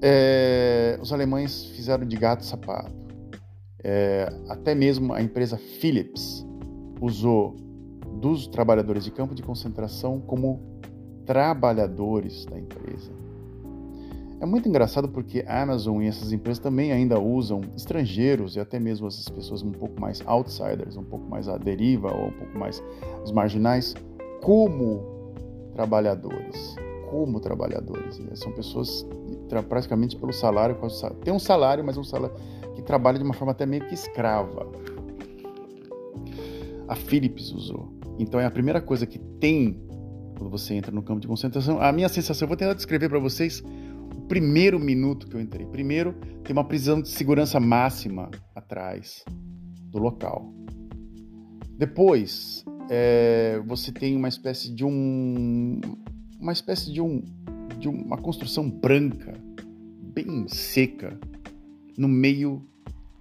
É, 0.00 0.98
os 1.02 1.12
alemães 1.12 1.64
fizeram 1.64 2.06
de 2.06 2.16
gato 2.16 2.44
sapato. 2.44 2.96
É, 3.82 4.28
até 4.48 4.74
mesmo 4.74 5.12
a 5.12 5.22
empresa 5.22 5.56
Philips 5.56 6.46
usou 7.00 7.54
dos 8.20 8.46
trabalhadores 8.46 9.04
de 9.04 9.10
campo 9.10 9.34
de 9.34 9.42
concentração 9.42 10.20
como 10.20 10.60
trabalhadores 11.24 12.44
da 12.46 12.58
empresa. 12.58 13.12
É 14.40 14.46
muito 14.46 14.68
engraçado 14.68 15.08
porque 15.08 15.44
a 15.46 15.62
Amazon 15.62 16.00
e 16.00 16.06
essas 16.06 16.30
empresas 16.30 16.60
também 16.60 16.92
ainda 16.92 17.18
usam 17.18 17.60
estrangeiros 17.76 18.54
e 18.54 18.60
até 18.60 18.78
mesmo 18.78 19.08
essas 19.08 19.28
pessoas 19.28 19.62
um 19.62 19.72
pouco 19.72 20.00
mais 20.00 20.22
outsiders, 20.26 20.96
um 20.96 21.02
pouco 21.02 21.28
mais 21.28 21.48
à 21.48 21.58
deriva 21.58 22.12
ou 22.14 22.28
um 22.28 22.32
pouco 22.32 22.56
mais 22.56 22.82
os 23.24 23.32
marginais, 23.32 23.94
como 24.40 25.32
trabalhadores. 25.74 26.76
Como 27.10 27.40
trabalhadores. 27.40 28.20
São 28.34 28.52
pessoas 28.52 29.04
praticamente 29.68 30.16
pelo 30.16 30.32
salário, 30.32 30.76
tem 31.24 31.32
um 31.32 31.38
salário, 31.38 31.82
mas 31.82 31.96
um 31.96 32.04
salário 32.04 32.36
que 32.76 32.82
trabalha 32.82 33.18
de 33.18 33.24
uma 33.24 33.34
forma 33.34 33.50
até 33.50 33.66
meio 33.66 33.86
que 33.88 33.94
escrava. 33.94 34.70
A 36.86 36.94
Philips 36.94 37.50
usou. 37.50 37.88
Então 38.20 38.38
é 38.38 38.44
a 38.44 38.50
primeira 38.50 38.80
coisa 38.80 39.04
que 39.04 39.18
tem 39.18 39.80
quando 40.36 40.50
você 40.50 40.74
entra 40.74 40.92
no 40.92 41.02
campo 41.02 41.20
de 41.20 41.26
concentração. 41.26 41.80
A 41.80 41.90
minha 41.90 42.08
sensação, 42.08 42.46
eu 42.46 42.48
vou 42.48 42.56
tentar 42.56 42.74
descrever 42.74 43.08
para 43.08 43.18
vocês 43.18 43.64
primeiro 44.28 44.78
minuto 44.78 45.26
que 45.26 45.34
eu 45.34 45.40
entrei. 45.40 45.66
Primeiro, 45.66 46.14
tem 46.44 46.52
uma 46.52 46.64
prisão 46.64 47.00
de 47.00 47.08
segurança 47.08 47.58
máxima 47.58 48.30
atrás 48.54 49.24
do 49.90 49.98
local. 49.98 50.52
Depois, 51.78 52.64
é, 52.90 53.60
você 53.66 53.90
tem 53.90 54.16
uma 54.16 54.28
espécie 54.28 54.72
de 54.72 54.84
um, 54.84 55.80
uma 56.38 56.52
espécie 56.52 56.92
de 56.92 57.00
um, 57.00 57.22
de 57.78 57.88
uma 57.88 58.18
construção 58.18 58.68
branca, 58.68 59.32
bem 60.14 60.46
seca, 60.48 61.18
no 61.96 62.08
meio, 62.08 62.62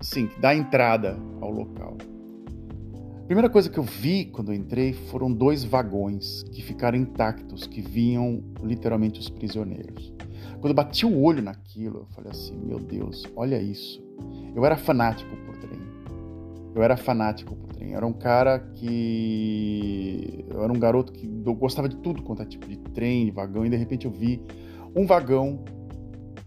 sim, 0.01 0.29
da 0.39 0.55
entrada 0.55 1.17
ao 1.39 1.51
local. 1.51 1.97
A 3.21 3.25
primeira 3.27 3.49
coisa 3.49 3.69
que 3.69 3.77
eu 3.77 3.83
vi 3.83 4.25
quando 4.25 4.51
eu 4.51 4.55
entrei 4.55 4.93
foram 4.93 5.31
dois 5.31 5.63
vagões 5.63 6.43
que 6.43 6.61
ficaram 6.61 6.97
intactos, 6.97 7.67
que 7.67 7.81
vinham 7.81 8.41
literalmente 8.63 9.19
os 9.19 9.29
prisioneiros. 9.29 10.16
Quando 10.59 10.69
eu 10.69 10.73
bati 10.73 11.05
o 11.05 11.21
olho 11.21 11.41
naquilo, 11.41 11.99
eu 11.99 12.05
falei 12.07 12.31
assim: 12.31 12.55
meu 12.57 12.79
Deus, 12.79 13.25
olha 13.35 13.61
isso. 13.61 14.03
Eu 14.55 14.65
era 14.65 14.77
fanático 14.77 15.35
por 15.45 15.55
trem. 15.57 15.79
Eu 16.73 16.83
era 16.83 16.97
fanático 16.97 17.55
por 17.55 17.73
trem. 17.73 17.91
Eu 17.91 17.97
era 17.97 18.05
um 18.05 18.13
cara 18.13 18.59
que. 18.59 20.45
Eu 20.49 20.63
era 20.63 20.71
um 20.71 20.79
garoto 20.79 21.11
que 21.11 21.27
gostava 21.27 21.87
de 21.87 21.97
tudo 21.97 22.23
quanto 22.23 22.41
é 22.41 22.45
tipo 22.45 22.67
de 22.67 22.77
trem, 22.77 23.25
de 23.25 23.31
vagão, 23.31 23.65
e 23.65 23.69
de 23.69 23.77
repente 23.77 24.05
eu 24.05 24.11
vi 24.11 24.41
um 24.95 25.05
vagão 25.05 25.63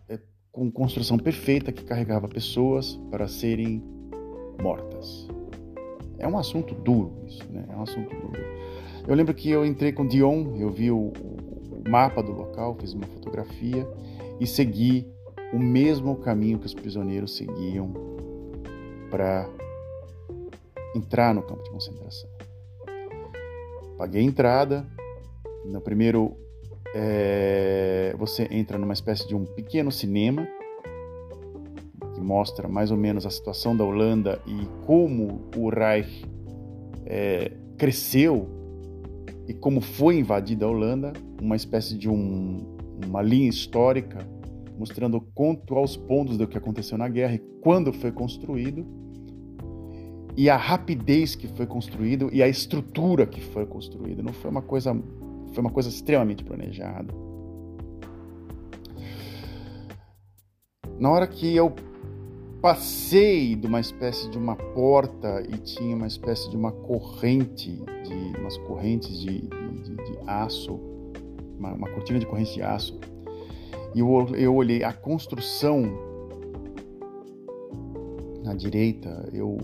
é, 0.08 0.18
com 0.50 0.70
construção 0.70 1.18
perfeita 1.18 1.72
que 1.72 1.84
carregava 1.84 2.28
pessoas 2.28 2.98
para 3.10 3.28
serem 3.28 3.82
mortas. 4.60 5.28
É 6.18 6.28
um 6.28 6.36
assunto 6.36 6.74
duro 6.74 7.22
isso, 7.26 7.50
né? 7.50 7.64
É 7.68 7.76
um 7.76 7.82
assunto 7.82 8.10
duro. 8.10 8.38
Eu 9.08 9.14
lembro 9.14 9.34
que 9.34 9.50
eu 9.50 9.64
entrei 9.64 9.92
com 9.92 10.06
Dion, 10.06 10.56
eu 10.56 10.70
vi 10.70 10.90
o, 10.90 11.12
mapa 11.88 12.22
do 12.22 12.32
local, 12.32 12.76
fiz 12.78 12.92
uma 12.92 13.06
fotografia 13.06 13.86
e 14.38 14.46
segui 14.46 15.06
o 15.52 15.58
mesmo 15.58 16.16
caminho 16.16 16.58
que 16.58 16.66
os 16.66 16.74
prisioneiros 16.74 17.36
seguiam 17.36 17.92
para 19.10 19.48
entrar 20.94 21.34
no 21.34 21.42
campo 21.42 21.62
de 21.62 21.70
concentração. 21.70 22.28
Paguei 23.98 24.22
a 24.22 24.24
entrada. 24.24 24.86
No 25.64 25.80
primeiro, 25.80 26.36
é, 26.94 28.14
você 28.18 28.48
entra 28.50 28.78
numa 28.78 28.94
espécie 28.94 29.26
de 29.28 29.34
um 29.34 29.44
pequeno 29.44 29.92
cinema 29.92 30.48
que 32.14 32.20
mostra 32.20 32.66
mais 32.66 32.90
ou 32.90 32.96
menos 32.96 33.26
a 33.26 33.30
situação 33.30 33.76
da 33.76 33.84
Holanda 33.84 34.40
e 34.46 34.66
como 34.86 35.48
o 35.56 35.68
Reich 35.68 36.24
é, 37.04 37.52
cresceu 37.76 38.59
e 39.50 39.54
como 39.54 39.80
foi 39.80 40.16
invadida 40.16 40.64
a 40.64 40.68
Holanda, 40.68 41.12
uma 41.42 41.56
espécie 41.56 41.98
de 41.98 42.08
um, 42.08 42.78
uma 43.04 43.20
linha 43.20 43.48
histórica 43.48 44.24
mostrando 44.78 45.20
quanto 45.34 45.74
aos 45.74 45.96
pontos 45.96 46.38
do 46.38 46.46
que 46.46 46.56
aconteceu 46.56 46.96
na 46.96 47.08
guerra 47.08 47.34
e 47.34 47.40
quando 47.60 47.92
foi 47.92 48.12
construído 48.12 48.86
e 50.36 50.48
a 50.48 50.56
rapidez 50.56 51.34
que 51.34 51.48
foi 51.48 51.66
construído 51.66 52.30
e 52.32 52.44
a 52.44 52.46
estrutura 52.46 53.26
que 53.26 53.40
foi 53.40 53.66
construída. 53.66 54.22
Não 54.22 54.32
foi 54.32 54.52
uma 54.52 54.62
coisa, 54.62 54.94
foi 55.52 55.60
uma 55.60 55.70
coisa 55.70 55.88
extremamente 55.88 56.44
planejada. 56.44 57.12
Na 60.96 61.10
hora 61.10 61.26
que 61.26 61.56
eu 61.56 61.74
passei 62.60 63.54
de 63.54 63.66
uma 63.66 63.80
espécie 63.80 64.28
de 64.28 64.36
uma 64.36 64.54
porta 64.54 65.42
e 65.48 65.56
tinha 65.58 65.96
uma 65.96 66.06
espécie 66.06 66.50
de 66.50 66.56
uma 66.56 66.70
corrente, 66.70 67.70
de 68.04 68.38
umas 68.38 68.58
correntes 68.58 69.18
de, 69.18 69.40
de, 69.40 69.96
de 69.96 70.18
aço, 70.26 70.78
uma, 71.58 71.72
uma, 71.72 71.88
cortina 71.90 72.18
de 72.18 72.26
corrente 72.26 72.54
de 72.54 72.62
aço. 72.62 72.98
E 73.94 74.00
eu, 74.00 74.28
eu 74.36 74.54
olhei 74.54 74.84
a 74.84 74.92
construção 74.92 75.82
na 78.44 78.54
direita, 78.54 79.28
eu 79.32 79.56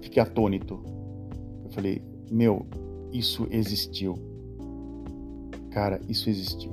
fiquei 0.00 0.22
atônito. 0.22 0.80
Eu 1.64 1.70
falei, 1.70 2.00
meu, 2.30 2.64
isso 3.12 3.46
existiu. 3.50 4.14
Cara, 5.70 6.00
isso 6.08 6.30
existiu. 6.30 6.70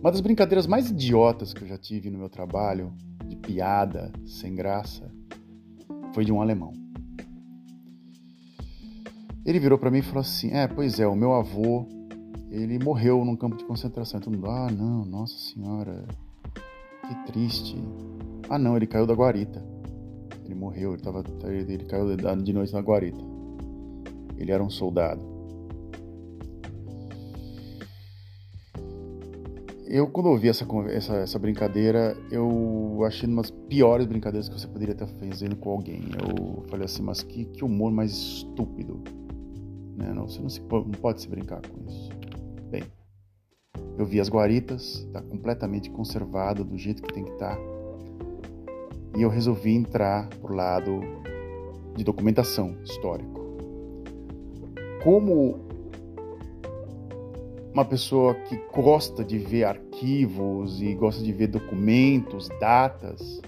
Uma 0.00 0.10
das 0.10 0.20
brincadeiras 0.20 0.66
mais 0.66 0.90
idiotas 0.90 1.54
que 1.54 1.62
eu 1.62 1.68
já 1.68 1.78
tive 1.78 2.10
no 2.10 2.18
meu 2.18 2.28
trabalho, 2.28 2.92
de 3.26 3.36
piada, 3.36 4.12
sem 4.24 4.54
graça, 4.54 5.10
foi 6.14 6.24
de 6.24 6.32
um 6.32 6.40
alemão. 6.40 6.72
Ele 9.44 9.60
virou 9.60 9.78
para 9.78 9.90
mim 9.90 9.98
e 9.98 10.02
falou 10.02 10.20
assim: 10.20 10.50
É, 10.50 10.66
pois 10.66 10.98
é, 10.98 11.06
o 11.06 11.14
meu 11.14 11.32
avô, 11.32 11.86
ele 12.50 12.78
morreu 12.82 13.24
num 13.24 13.36
campo 13.36 13.56
de 13.56 13.64
concentração. 13.64 14.20
Mundo, 14.26 14.46
ah, 14.48 14.68
não, 14.70 15.04
nossa 15.04 15.38
senhora, 15.38 16.04
que 17.06 17.32
triste. 17.32 17.76
Ah, 18.48 18.58
não, 18.58 18.76
ele 18.76 18.86
caiu 18.86 19.06
da 19.06 19.14
guarita. 19.14 19.64
Ele 20.44 20.54
morreu, 20.54 20.94
ele, 20.94 21.02
tava, 21.02 21.24
ele 21.44 21.84
caiu 21.84 22.16
de 22.16 22.52
noite 22.52 22.72
na 22.72 22.80
guarita. 22.80 23.22
Ele 24.36 24.50
era 24.50 24.62
um 24.62 24.70
soldado. 24.70 25.35
Eu, 29.88 30.08
quando 30.08 30.26
ouvi 30.26 30.48
essa, 30.48 30.66
essa, 30.90 31.14
essa 31.16 31.38
brincadeira, 31.38 32.16
eu 32.30 33.04
achei 33.06 33.28
uma 33.28 33.42
das 33.42 33.52
piores 33.52 34.04
brincadeiras 34.04 34.48
que 34.48 34.58
você 34.58 34.66
poderia 34.66 34.92
estar 34.92 35.06
fazendo 35.06 35.54
com 35.54 35.70
alguém. 35.70 36.02
Eu 36.20 36.64
falei 36.68 36.86
assim, 36.86 37.02
mas 37.02 37.22
que, 37.22 37.44
que 37.44 37.64
humor 37.64 37.92
mais 37.92 38.10
estúpido. 38.10 39.00
Né? 39.96 40.12
Não, 40.12 40.28
você 40.28 40.40
não, 40.40 40.48
se, 40.48 40.60
não 40.60 40.90
pode 41.00 41.22
se 41.22 41.28
brincar 41.28 41.60
com 41.62 41.88
isso. 41.88 42.10
Bem, 42.68 42.82
eu 43.96 44.04
vi 44.04 44.18
as 44.18 44.28
guaritas, 44.28 45.04
está 45.06 45.22
completamente 45.22 45.88
conservado 45.88 46.64
do 46.64 46.76
jeito 46.76 47.00
que 47.00 47.14
tem 47.14 47.24
que 47.24 47.32
estar. 47.32 47.54
Tá, 47.54 47.76
e 49.16 49.22
eu 49.22 49.28
resolvi 49.28 49.72
entrar 49.72 50.28
por 50.40 50.52
lado 50.52 51.00
de 51.96 52.02
documentação 52.02 52.76
histórico. 52.82 53.40
Como 55.04 55.65
uma 57.76 57.84
pessoa 57.84 58.34
que 58.34 58.56
gosta 58.72 59.22
de 59.22 59.36
ver 59.36 59.64
arquivos 59.64 60.80
e 60.80 60.94
gosta 60.94 61.22
de 61.22 61.30
ver 61.30 61.48
documentos, 61.48 62.48
datas, 62.58 63.42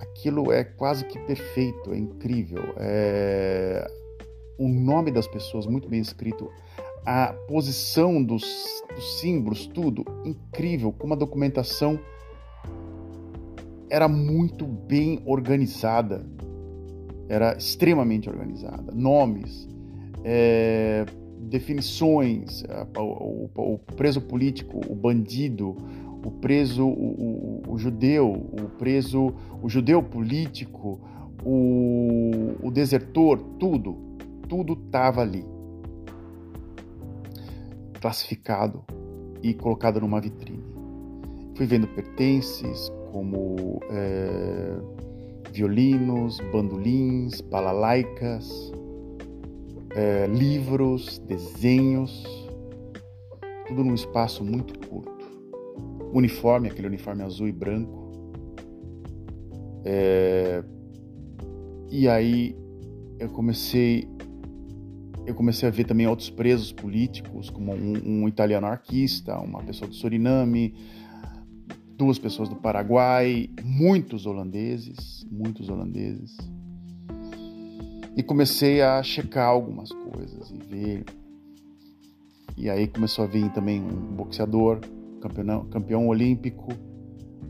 aquilo 0.00 0.50
é 0.50 0.64
quase 0.64 1.04
que 1.04 1.16
perfeito, 1.20 1.92
é 1.92 1.96
incrível. 1.96 2.64
É... 2.78 3.86
O 4.58 4.66
nome 4.66 5.12
das 5.12 5.28
pessoas 5.28 5.66
muito 5.66 5.88
bem 5.88 6.00
escrito, 6.00 6.50
a 7.06 7.32
posição 7.46 8.20
dos, 8.20 8.42
dos 8.92 9.20
símbolos, 9.20 9.68
tudo 9.68 10.04
incrível, 10.24 10.92
como 10.92 11.14
a 11.14 11.16
documentação 11.16 11.96
era 13.88 14.08
muito 14.08 14.66
bem 14.66 15.22
organizada, 15.24 16.26
era 17.28 17.56
extremamente 17.56 18.28
organizada. 18.28 18.90
Nomes, 18.92 19.68
é, 20.24 21.06
definições, 21.48 22.62
o, 22.96 23.78
preso 23.96 24.20
político, 24.20 24.80
o 24.88 24.94
bandido, 24.94 25.76
o 26.24 26.30
preso, 26.30 26.86
o, 26.86 27.62
o, 27.66 27.78
judeu, 27.78 28.30
o 28.30 28.68
preso, 28.78 29.32
o 29.62 29.68
judeu 29.68 30.02
político, 30.02 31.00
o, 31.44 32.52
o 32.62 32.70
desertor, 32.70 33.38
tudo, 33.58 33.96
tudo 34.48 34.74
estava 34.74 35.22
ali, 35.22 35.44
classificado 38.00 38.84
e 39.42 39.54
colocado 39.54 40.00
numa 40.00 40.20
vitrine. 40.20 40.64
Fui 41.56 41.66
vendo 41.66 41.86
pertences 41.88 42.90
como 43.12 43.80
é, 43.90 44.78
violinos, 45.52 46.38
bandolins, 46.52 47.40
balalaicas, 47.40 48.72
é, 49.94 50.26
livros, 50.26 51.18
desenhos, 51.20 52.24
tudo 53.66 53.84
num 53.84 53.94
espaço 53.94 54.44
muito 54.44 54.78
curto. 54.88 55.10
Uniforme, 56.12 56.68
aquele 56.68 56.88
uniforme 56.88 57.22
azul 57.22 57.48
e 57.48 57.52
branco. 57.52 58.10
É, 59.84 60.62
e 61.90 62.08
aí 62.08 62.56
eu 63.18 63.28
comecei 63.30 64.08
eu 65.26 65.34
comecei 65.34 65.68
a 65.68 65.70
ver 65.70 65.84
também 65.84 66.06
outros 66.08 66.28
presos 66.28 66.72
políticos, 66.72 67.50
como 67.50 67.72
um, 67.72 68.22
um 68.22 68.28
italiano 68.28 68.66
arquista, 68.66 69.38
uma 69.38 69.62
pessoa 69.62 69.88
do 69.88 69.94
Suriname, 69.94 70.74
duas 71.96 72.18
pessoas 72.18 72.48
do 72.48 72.56
Paraguai, 72.56 73.48
muitos 73.62 74.26
holandeses, 74.26 75.24
muitos 75.30 75.68
holandeses 75.68 76.36
e 78.16 78.22
comecei 78.22 78.82
a 78.82 79.02
checar 79.02 79.48
algumas 79.48 79.90
coisas 79.90 80.50
e 80.50 80.58
ver. 80.58 81.04
E 82.56 82.68
aí 82.68 82.86
começou 82.86 83.24
a 83.24 83.28
vir 83.28 83.50
também 83.52 83.80
um 83.80 84.14
boxeador, 84.14 84.80
campeão, 85.20 85.64
campeão 85.66 86.08
olímpico, 86.08 86.72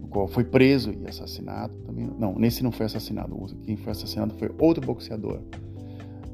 o 0.02 0.06
qual 0.08 0.28
foi 0.28 0.44
preso 0.44 0.92
e 0.92 1.08
assassinado 1.08 1.74
também. 1.78 2.08
Não, 2.18 2.38
nesse 2.38 2.62
não 2.62 2.70
foi 2.70 2.86
assassinado. 2.86 3.36
Quem 3.64 3.76
foi 3.76 3.92
assassinado 3.92 4.34
foi 4.34 4.50
outro 4.58 4.84
boxeador 4.86 5.40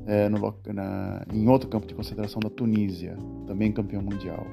é, 0.06 0.28
no, 0.28 0.38
na, 0.72 1.24
em 1.32 1.48
outro 1.48 1.68
campo 1.68 1.86
de 1.86 1.94
concentração 1.94 2.40
da 2.40 2.50
Tunísia, 2.50 3.16
também 3.46 3.72
campeão 3.72 4.02
mundial. 4.02 4.46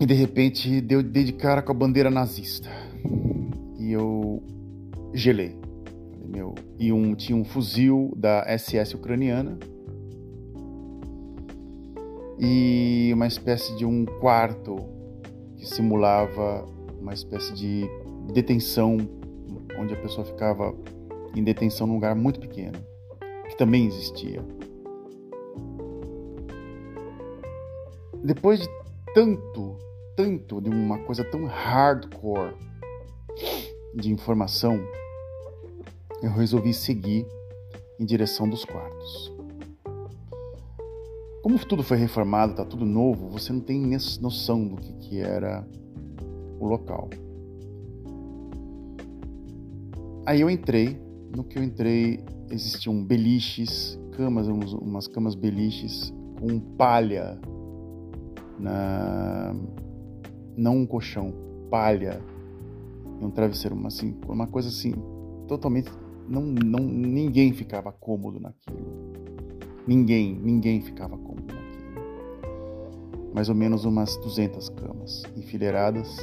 E 0.00 0.06
de 0.06 0.14
repente 0.14 0.80
deu 0.80 1.02
de 1.02 1.32
cara 1.32 1.62
com 1.62 1.70
a 1.70 1.74
bandeira 1.74 2.10
nazista. 2.10 2.68
E 3.78 3.92
eu 3.92 4.42
gelei 5.12 5.63
meu, 6.34 6.52
e 6.78 6.92
um, 6.92 7.14
tinha 7.14 7.36
um 7.36 7.44
fuzil 7.44 8.12
da 8.16 8.44
SS 8.58 8.94
ucraniana 8.96 9.56
e 12.40 13.12
uma 13.14 13.28
espécie 13.28 13.76
de 13.76 13.86
um 13.86 14.04
quarto 14.04 14.76
que 15.56 15.64
simulava 15.64 16.66
uma 17.00 17.14
espécie 17.14 17.54
de 17.54 17.88
detenção, 18.32 18.96
onde 19.78 19.94
a 19.94 19.96
pessoa 19.96 20.26
ficava 20.26 20.74
em 21.36 21.44
detenção 21.44 21.86
num 21.86 21.94
lugar 21.94 22.16
muito 22.16 22.40
pequeno, 22.40 22.78
que 23.48 23.56
também 23.56 23.86
existia. 23.86 24.44
Depois 28.24 28.58
de 28.58 28.68
tanto, 29.14 29.76
tanto 30.16 30.60
de 30.60 30.70
uma 30.70 30.98
coisa 31.04 31.22
tão 31.22 31.44
hardcore 31.44 32.54
de 33.94 34.10
informação, 34.10 34.80
eu 36.24 36.32
resolvi 36.32 36.72
seguir 36.72 37.26
em 38.00 38.04
direção 38.04 38.48
dos 38.48 38.64
quartos. 38.64 39.32
Como 41.42 41.58
tudo 41.58 41.82
foi 41.82 41.98
reformado, 41.98 42.52
está 42.52 42.64
tudo 42.64 42.86
novo, 42.86 43.28
você 43.28 43.52
não 43.52 43.60
tem 43.60 43.78
noção 44.20 44.66
do 44.66 44.76
que, 44.76 44.92
que 44.94 45.20
era 45.20 45.66
o 46.58 46.66
local. 46.66 47.10
Aí 50.24 50.40
eu 50.40 50.48
entrei, 50.48 50.98
no 51.36 51.44
que 51.44 51.58
eu 51.58 51.62
entrei 51.62 52.24
existiam 52.50 53.04
beliches, 53.04 53.98
camas, 54.12 54.48
umas 54.48 55.06
camas 55.06 55.34
beliches 55.34 56.10
com 56.40 56.58
palha 56.58 57.38
na 58.58 59.54
não 60.56 60.78
um 60.78 60.86
colchão, 60.86 61.34
palha 61.70 62.18
e 63.20 63.24
um 63.24 63.30
travesseiro, 63.30 63.76
uma, 63.76 63.88
assim, 63.88 64.16
uma 64.26 64.46
coisa 64.46 64.68
assim 64.70 64.94
totalmente 65.46 65.90
não, 66.28 66.42
não, 66.42 66.80
ninguém 66.80 67.52
ficava 67.52 67.92
cômodo 67.92 68.40
naquilo. 68.40 69.14
Ninguém, 69.86 70.34
ninguém 70.34 70.80
ficava 70.80 71.16
cômodo 71.16 71.54
naquilo. 71.54 71.64
Mais 73.34 73.48
ou 73.48 73.54
menos 73.54 73.84
umas 73.84 74.16
200 74.16 74.68
camas 74.70 75.22
enfileiradas. 75.36 76.16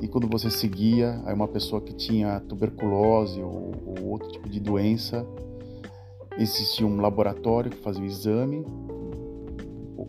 E 0.00 0.08
quando 0.08 0.28
você 0.28 0.50
seguia, 0.50 1.20
aí 1.24 1.34
uma 1.34 1.48
pessoa 1.48 1.80
que 1.80 1.94
tinha 1.94 2.40
tuberculose 2.40 3.40
ou, 3.40 3.72
ou 3.86 4.04
outro 4.10 4.30
tipo 4.30 4.48
de 4.48 4.60
doença, 4.60 5.26
existia 6.38 6.86
um 6.86 7.00
laboratório 7.00 7.70
que 7.70 7.78
fazia 7.78 8.02
o 8.02 8.06
exame, 8.06 8.64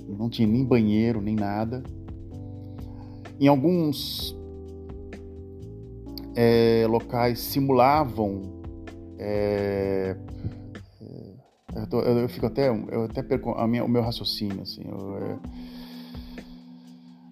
não 0.07 0.29
tinha 0.29 0.47
nem 0.47 0.63
banheiro, 0.63 1.21
nem 1.21 1.35
nada. 1.35 1.83
Em 3.39 3.47
alguns 3.47 4.35
é, 6.35 6.85
locais 6.89 7.39
simulavam 7.39 8.54
é, 9.17 10.15
é, 11.01 11.79
eu, 11.81 11.87
tô, 11.87 12.01
eu, 12.01 12.29
fico 12.29 12.45
até, 12.45 12.69
eu 12.69 13.05
até 13.05 13.21
perco 13.23 13.51
a 13.51 13.67
minha, 13.67 13.83
o 13.83 13.89
meu 13.89 14.01
raciocínio, 14.01 14.61
assim. 14.61 14.83
Eu, 14.85 15.17
é, 15.17 15.39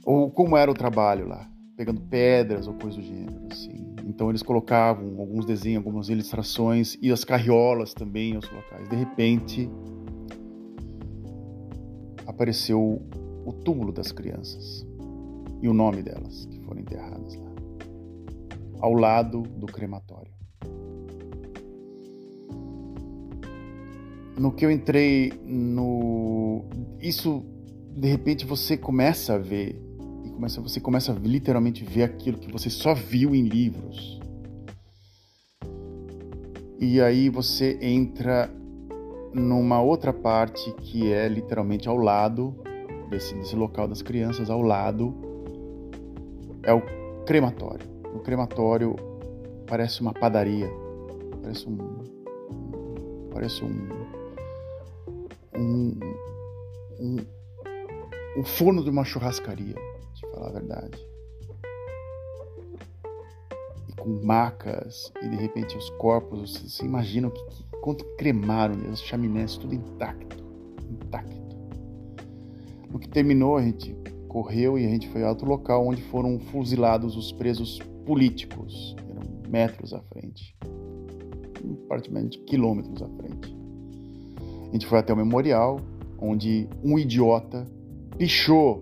ou 0.06 0.30
como 0.30 0.58
era 0.58 0.69
o 0.69 0.74
trabalho 0.74 1.28
lá, 1.28 1.50
pegando 1.78 2.02
pedras 2.02 2.67
ou 2.67 2.74
coisa 2.74 2.98
do 2.98 3.04
gênero, 3.04 3.48
assim. 3.52 3.93
Então 4.06 4.30
eles 4.30 4.43
colocavam 4.43 5.19
alguns 5.19 5.46
desenhos, 5.46 5.78
algumas 5.78 6.10
ilustrações 6.10 6.98
e 7.02 7.12
as 7.12 7.24
carriolas 7.24 7.93
também 7.93 8.38
os 8.38 8.50
locais. 8.52 8.88
De 8.89 8.96
repente 8.96 9.69
apareceu 12.28 13.02
o 13.46 13.54
túmulo 13.54 13.91
das 13.91 14.12
crianças 14.12 14.86
e 15.62 15.67
o 15.67 15.74
nome 15.74 16.02
delas 16.02 16.46
que 16.46 16.60
foram 16.60 16.82
enterradas 16.82 17.36
lá, 17.36 17.52
ao 18.82 18.93
lado 18.93 19.41
do 19.41 19.65
crematório. 19.65 20.34
No 24.38 24.52
que 24.52 24.65
eu 24.65 24.72
entrei 24.72 25.32
no 25.46 26.65
isso 27.00 27.46
de 27.96 28.08
repente 28.08 28.46
você 28.46 28.76
começa 28.76 29.36
a 29.36 29.38
ver 29.38 29.80
e 30.26 30.30
começa 30.30 30.60
você 30.62 30.80
começa 30.80 31.12
a 31.12 31.15
literalmente 31.15 31.84
ver 31.84 32.04
aquilo 32.04 32.38
que 32.38 32.52
você 32.52 32.69
só 32.69 32.93
viu 32.93 33.36
em 33.36 33.43
livros. 33.43 34.19
E 36.80 37.00
aí 37.00 37.30
você 37.30 37.78
entra 37.82 38.50
numa 39.34 39.82
outra 39.82 40.12
parte 40.12 40.72
que 40.80 41.12
é 41.12 41.28
literalmente 41.28 41.88
ao 41.88 41.98
lado 41.98 42.56
desse, 43.10 43.34
desse 43.36 43.56
local 43.56 43.88
das 43.88 44.02
crianças, 44.02 44.50
ao 44.50 44.62
lado 44.62 45.15
é 46.63 46.74
o 46.74 46.82
crematório. 47.26 47.88
O 48.13 48.19
crematório 48.19 48.96
parece 49.65 50.02
uma 50.02 50.13
padaria, 50.13 50.69
parece 51.41 51.67
um 51.67 51.78
parece 53.32 53.63
um 53.63 54.03
um, 55.58 56.00
um, 57.00 57.18
um 58.38 58.44
forno 58.44 58.84
de 58.84 58.89
uma 58.89 59.04
churrascaria, 59.04 59.76
de 60.13 60.32
falar 60.32 60.50
a 60.50 60.54
verdade 60.54 61.13
com 64.04 64.10
macas 64.22 65.12
e 65.22 65.30
de 65.30 65.38
repente 65.38 65.78
os 65.78 65.89
corpos, 65.92 66.58
você, 66.60 66.86
imagina 66.86 67.32
que, 67.32 67.44
que, 67.46 67.63
quanto 67.82 68.04
cremaram, 68.18 68.76
os 68.92 69.02
chaminés 69.02 69.56
tudo 69.56 69.74
intacto, 69.74 70.44
intacto. 70.89 71.56
No 72.92 73.00
que 73.00 73.08
terminou, 73.08 73.56
a 73.56 73.62
gente 73.62 73.96
correu 74.28 74.78
e 74.78 74.86
a 74.86 74.89
gente 74.89 75.08
foi 75.10 75.24
a 75.24 75.30
outro 75.30 75.48
local 75.48 75.88
onde 75.88 76.02
foram 76.04 76.38
fuzilados 76.38 77.16
os 77.16 77.32
presos 77.32 77.80
políticos, 78.06 78.94
eram 79.10 79.50
metros 79.50 79.94
à 79.94 80.02
frente, 80.02 80.54
praticamente 81.88 82.38
quilômetros 82.39 83.02
à 83.02 83.08
frente. 83.08 83.62
A 84.73 84.75
gente 84.75 84.88
foi 84.88 84.97
até 84.97 85.13
o 85.13 85.15
memorial, 85.15 85.79
onde 86.19 86.67
um 86.83 86.97
idiota 86.97 87.63
pichou 88.17 88.81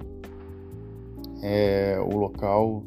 é, 1.44 2.00
o 2.00 2.16
local 2.16 2.82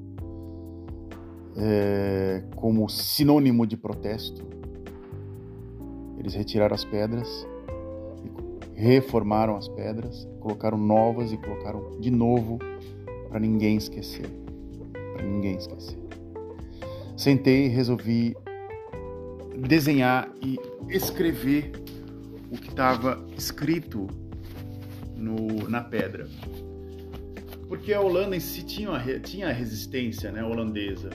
é, 1.54 2.42
como 2.56 2.88
sinônimo 2.88 3.66
de 3.66 3.76
protesto. 3.76 4.42
Eles 6.18 6.32
retiraram 6.32 6.74
as 6.74 6.82
pedras, 6.82 7.46
reformaram 8.74 9.54
as 9.54 9.68
pedras, 9.68 10.26
colocaram 10.40 10.78
novas 10.78 11.30
e 11.30 11.36
colocaram 11.36 12.00
de 12.00 12.10
novo 12.10 12.58
para 13.28 13.38
ninguém 13.38 13.76
esquecer. 13.76 14.30
Para 15.12 15.26
ninguém 15.26 15.56
esquecer. 15.56 15.98
Sentei 17.18 17.66
e 17.66 17.68
resolvi 17.68 18.34
desenhar 19.58 20.32
e 20.40 20.58
escrever 20.88 21.84
o 22.54 22.56
que 22.56 22.68
estava 22.68 23.26
escrito 23.36 24.06
no, 25.16 25.68
na 25.68 25.82
pedra. 25.82 26.28
Porque 27.66 27.92
a 27.92 28.00
Holanda 28.00 28.36
em 28.36 28.40
si 28.40 28.64
tinha, 28.64 29.20
tinha 29.20 29.48
a 29.48 29.52
resistência 29.52 30.30
né, 30.30 30.44
holandesa 30.44 31.10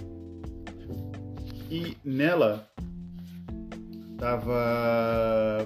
e 1.72 1.96
nela 2.04 2.70
estava 4.12 5.66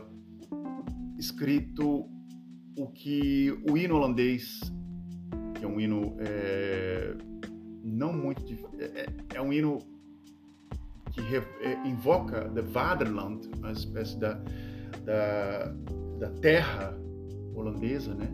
escrito 1.17 2.07
o 2.77 2.87
que 2.87 3.51
o 3.67 3.75
hino 3.75 3.95
holandês, 3.95 4.59
que 5.55 5.65
é 5.65 5.67
um 5.67 5.79
hino 5.79 6.15
é, 6.19 7.15
não 7.83 8.13
muito 8.13 8.53
é, 8.77 8.83
é, 8.83 9.07
é 9.35 9.41
um 9.41 9.51
hino 9.51 9.79
que 11.11 11.21
re, 11.21 11.37
é, 11.61 11.87
invoca 11.87 12.49
the 12.49 12.61
Vaderland, 12.61 13.49
uma 13.57 13.71
espécie 13.71 14.19
da, 14.19 14.39
da, 15.03 15.73
da 16.19 16.29
terra 16.41 16.97
holandesa, 17.53 18.13
né? 18.15 18.27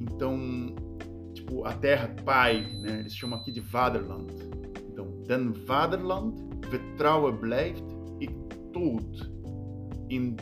Então, 0.00 0.74
tipo, 1.34 1.64
a 1.64 1.72
terra 1.72 2.14
pai, 2.24 2.66
né? 2.82 3.00
Eles 3.00 3.14
chamam 3.14 3.38
aqui 3.38 3.50
de 3.50 3.60
Vaderland 3.60 4.32
Den 5.28 5.52
vaderland 5.66 6.34
vertrouwen 6.70 7.38
blijft, 7.38 7.84
ik 8.18 8.30
dood 8.72 9.30
in 10.06 10.36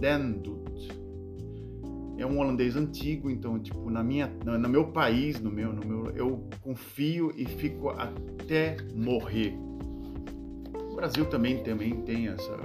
den 0.00 0.42
doet. 0.42 1.00
É 2.16 2.26
um 2.26 2.38
holandês 2.38 2.74
antigo, 2.74 3.30
então 3.30 3.58
tipo 3.58 3.90
na 3.90 4.02
minha, 4.02 4.30
no 4.44 4.68
meu 4.68 4.92
país, 4.92 5.40
no 5.40 5.50
meu, 5.50 5.72
no 5.74 5.86
meu, 5.86 6.10
eu 6.16 6.48
confio 6.62 7.32
e 7.36 7.44
fico 7.44 7.90
até 7.90 8.76
morrer. 8.94 9.54
O 10.90 10.94
Brasil 10.96 11.26
também 11.26 11.62
também 11.62 12.00
tem 12.02 12.28
essa 12.28 12.56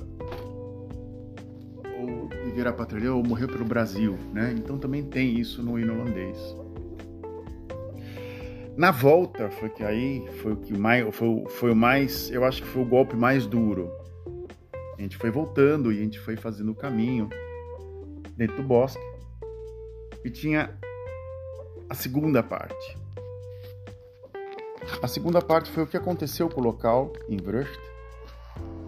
ou 2.58 2.64
viver 2.64 2.68
a 2.68 2.74
pátria 2.74 3.14
ou 3.14 3.24
morrer 3.24 3.48
pelo 3.48 3.66
Brasil, 3.66 4.18
né? 4.34 4.56
Então 4.58 4.80
também 4.80 5.04
tem 5.04 5.40
isso 5.40 5.62
no 5.62 5.78
hino 5.78 5.94
holandês. 5.94 6.38
Na 8.76 8.90
volta 8.90 9.50
foi 9.50 9.70
que 9.70 9.84
aí 9.84 10.28
foi 10.42 10.54
o 10.54 10.58
que 10.58 10.78
mais 10.78 11.16
foi, 11.16 11.44
foi 11.50 11.72
o 11.72 11.76
mais, 11.76 12.32
eu 12.32 12.44
acho 12.44 12.62
que 12.64 12.68
foi 12.68 12.82
o 12.82 12.86
golpe 12.86 13.16
mais 13.16 13.46
duro. 13.46 13.92
A 14.98 15.02
gente 15.02 15.18
foi 15.18 15.30
voltando 15.30 15.92
e 15.92 16.00
a 16.00 16.04
gente 16.04 16.20
foi 16.20 16.36
fazendo 16.36 16.72
o 16.72 16.76
caminho 16.76 17.30
dentro 18.36 18.56
do 18.58 18.64
bosque 18.64 19.02
e 20.24 20.30
tinha 20.30 20.76
a 21.90 21.94
segunda 21.94 22.42
parte. 22.42 22.98
A 25.02 25.08
segunda 25.08 25.42
parte 25.42 25.70
foi 25.70 25.84
o 25.84 25.88
que 25.88 25.98
aconteceu 25.98 26.50
com 26.50 26.60
o 26.60 26.64
local 26.64 27.14
em 27.30 27.38
Vrust 27.38 27.80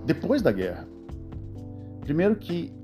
depois 0.06 0.42
da 0.42 0.52
guerra. 0.52 0.88
Primeiro 2.02 2.36
que 2.36 2.79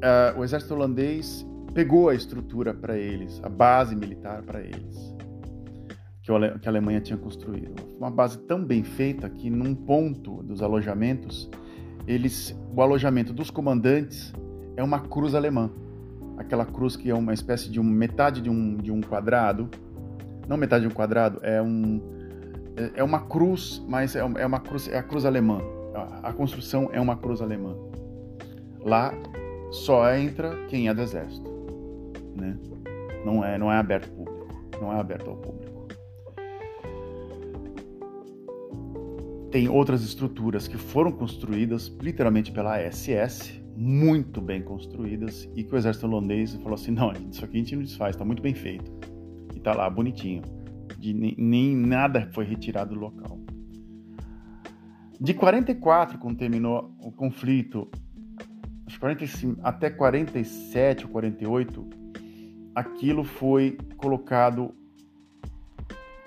uh, 0.00 0.38
o 0.38 0.44
exército 0.44 0.74
holandês 0.74 1.46
pegou 1.72 2.08
a 2.08 2.14
estrutura 2.14 2.74
para 2.74 2.96
eles, 2.96 3.40
a 3.44 3.48
base 3.48 3.94
militar 3.94 4.42
para 4.42 4.60
eles 4.60 5.20
que 6.60 6.68
a 6.68 6.70
Alemanha 6.70 7.00
tinha 7.00 7.18
construído. 7.18 7.74
Uma 7.98 8.10
base 8.10 8.38
tão 8.38 8.64
bem 8.64 8.84
feita 8.84 9.28
que 9.28 9.50
num 9.50 9.74
ponto 9.74 10.42
dos 10.42 10.62
alojamentos, 10.62 11.50
eles, 12.06 12.56
o 12.74 12.80
alojamento 12.80 13.32
dos 13.32 13.50
comandantes 13.50 14.32
é 14.76 14.82
uma 14.82 15.00
cruz 15.00 15.34
alemã. 15.34 15.70
Aquela 16.38 16.64
cruz 16.64 16.94
que 16.96 17.10
é 17.10 17.14
uma 17.14 17.34
espécie 17.34 17.68
de 17.68 17.80
um, 17.80 17.84
metade 17.84 18.40
de 18.40 18.48
um, 18.48 18.76
de 18.76 18.92
um 18.92 19.00
quadrado, 19.00 19.68
não 20.46 20.56
metade 20.56 20.86
de 20.86 20.88
um 20.88 20.94
quadrado, 20.94 21.40
é 21.42 21.60
um 21.60 22.00
é, 22.76 23.00
é 23.00 23.04
uma 23.04 23.20
cruz, 23.20 23.84
mas 23.88 24.14
é, 24.14 24.20
é 24.20 24.46
uma 24.46 24.60
cruz, 24.60 24.88
é 24.88 24.98
a 24.98 25.02
cruz 25.02 25.24
alemã. 25.24 25.60
A 26.22 26.32
construção 26.32 26.88
é 26.92 27.00
uma 27.00 27.16
cruz 27.16 27.42
alemã. 27.42 27.74
Lá 28.82 29.12
só 29.70 30.14
entra 30.14 30.66
quem 30.66 30.88
é 30.88 30.94
do 30.94 31.02
exército, 31.02 31.50
né? 32.36 32.58
Não 33.24 33.44
é, 33.44 33.58
não 33.58 33.70
é 33.70 33.76
aberto 33.76 34.10
público, 34.10 34.48
não 34.80 34.92
é 34.92 34.98
aberto 34.98 35.30
ao 35.30 35.36
público. 35.36 35.70
tem 39.50 39.68
outras 39.68 40.02
estruturas 40.02 40.68
que 40.68 40.78
foram 40.78 41.10
construídas 41.10 41.88
literalmente 42.00 42.52
pela 42.52 42.78
SS, 42.78 43.60
muito 43.76 44.40
bem 44.40 44.62
construídas, 44.62 45.48
e 45.56 45.64
que 45.64 45.74
o 45.74 45.76
exército 45.76 46.06
holandês 46.06 46.54
falou 46.56 46.74
assim: 46.74 46.92
não, 46.92 47.12
isso 47.30 47.44
aqui 47.44 47.56
a 47.56 47.60
gente 47.60 47.76
não 47.76 47.82
desfaz, 47.82 48.14
está 48.14 48.24
muito 48.24 48.42
bem 48.42 48.54
feito. 48.54 48.90
E 49.54 49.58
está 49.58 49.74
lá, 49.74 49.90
bonitinho. 49.90 50.42
De, 50.98 51.12
nem, 51.12 51.34
nem 51.36 51.76
nada 51.76 52.28
foi 52.32 52.44
retirado 52.44 52.94
do 52.94 53.00
local. 53.00 53.38
De 55.20 55.34
44, 55.34 56.18
quando 56.18 56.38
terminou 56.38 56.94
o 57.00 57.10
conflito, 57.10 57.90
45, 59.00 59.60
até 59.62 59.90
47 59.90 61.06
ou 61.06 61.10
48, 61.10 61.88
aquilo 62.74 63.24
foi 63.24 63.78
colocado 63.96 64.74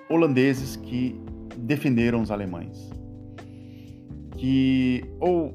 holandeses 0.09 0.75
que 0.75 1.15
defenderam 1.55 2.21
os 2.21 2.31
alemães 2.31 2.91
que 4.43 5.05
ou 5.21 5.53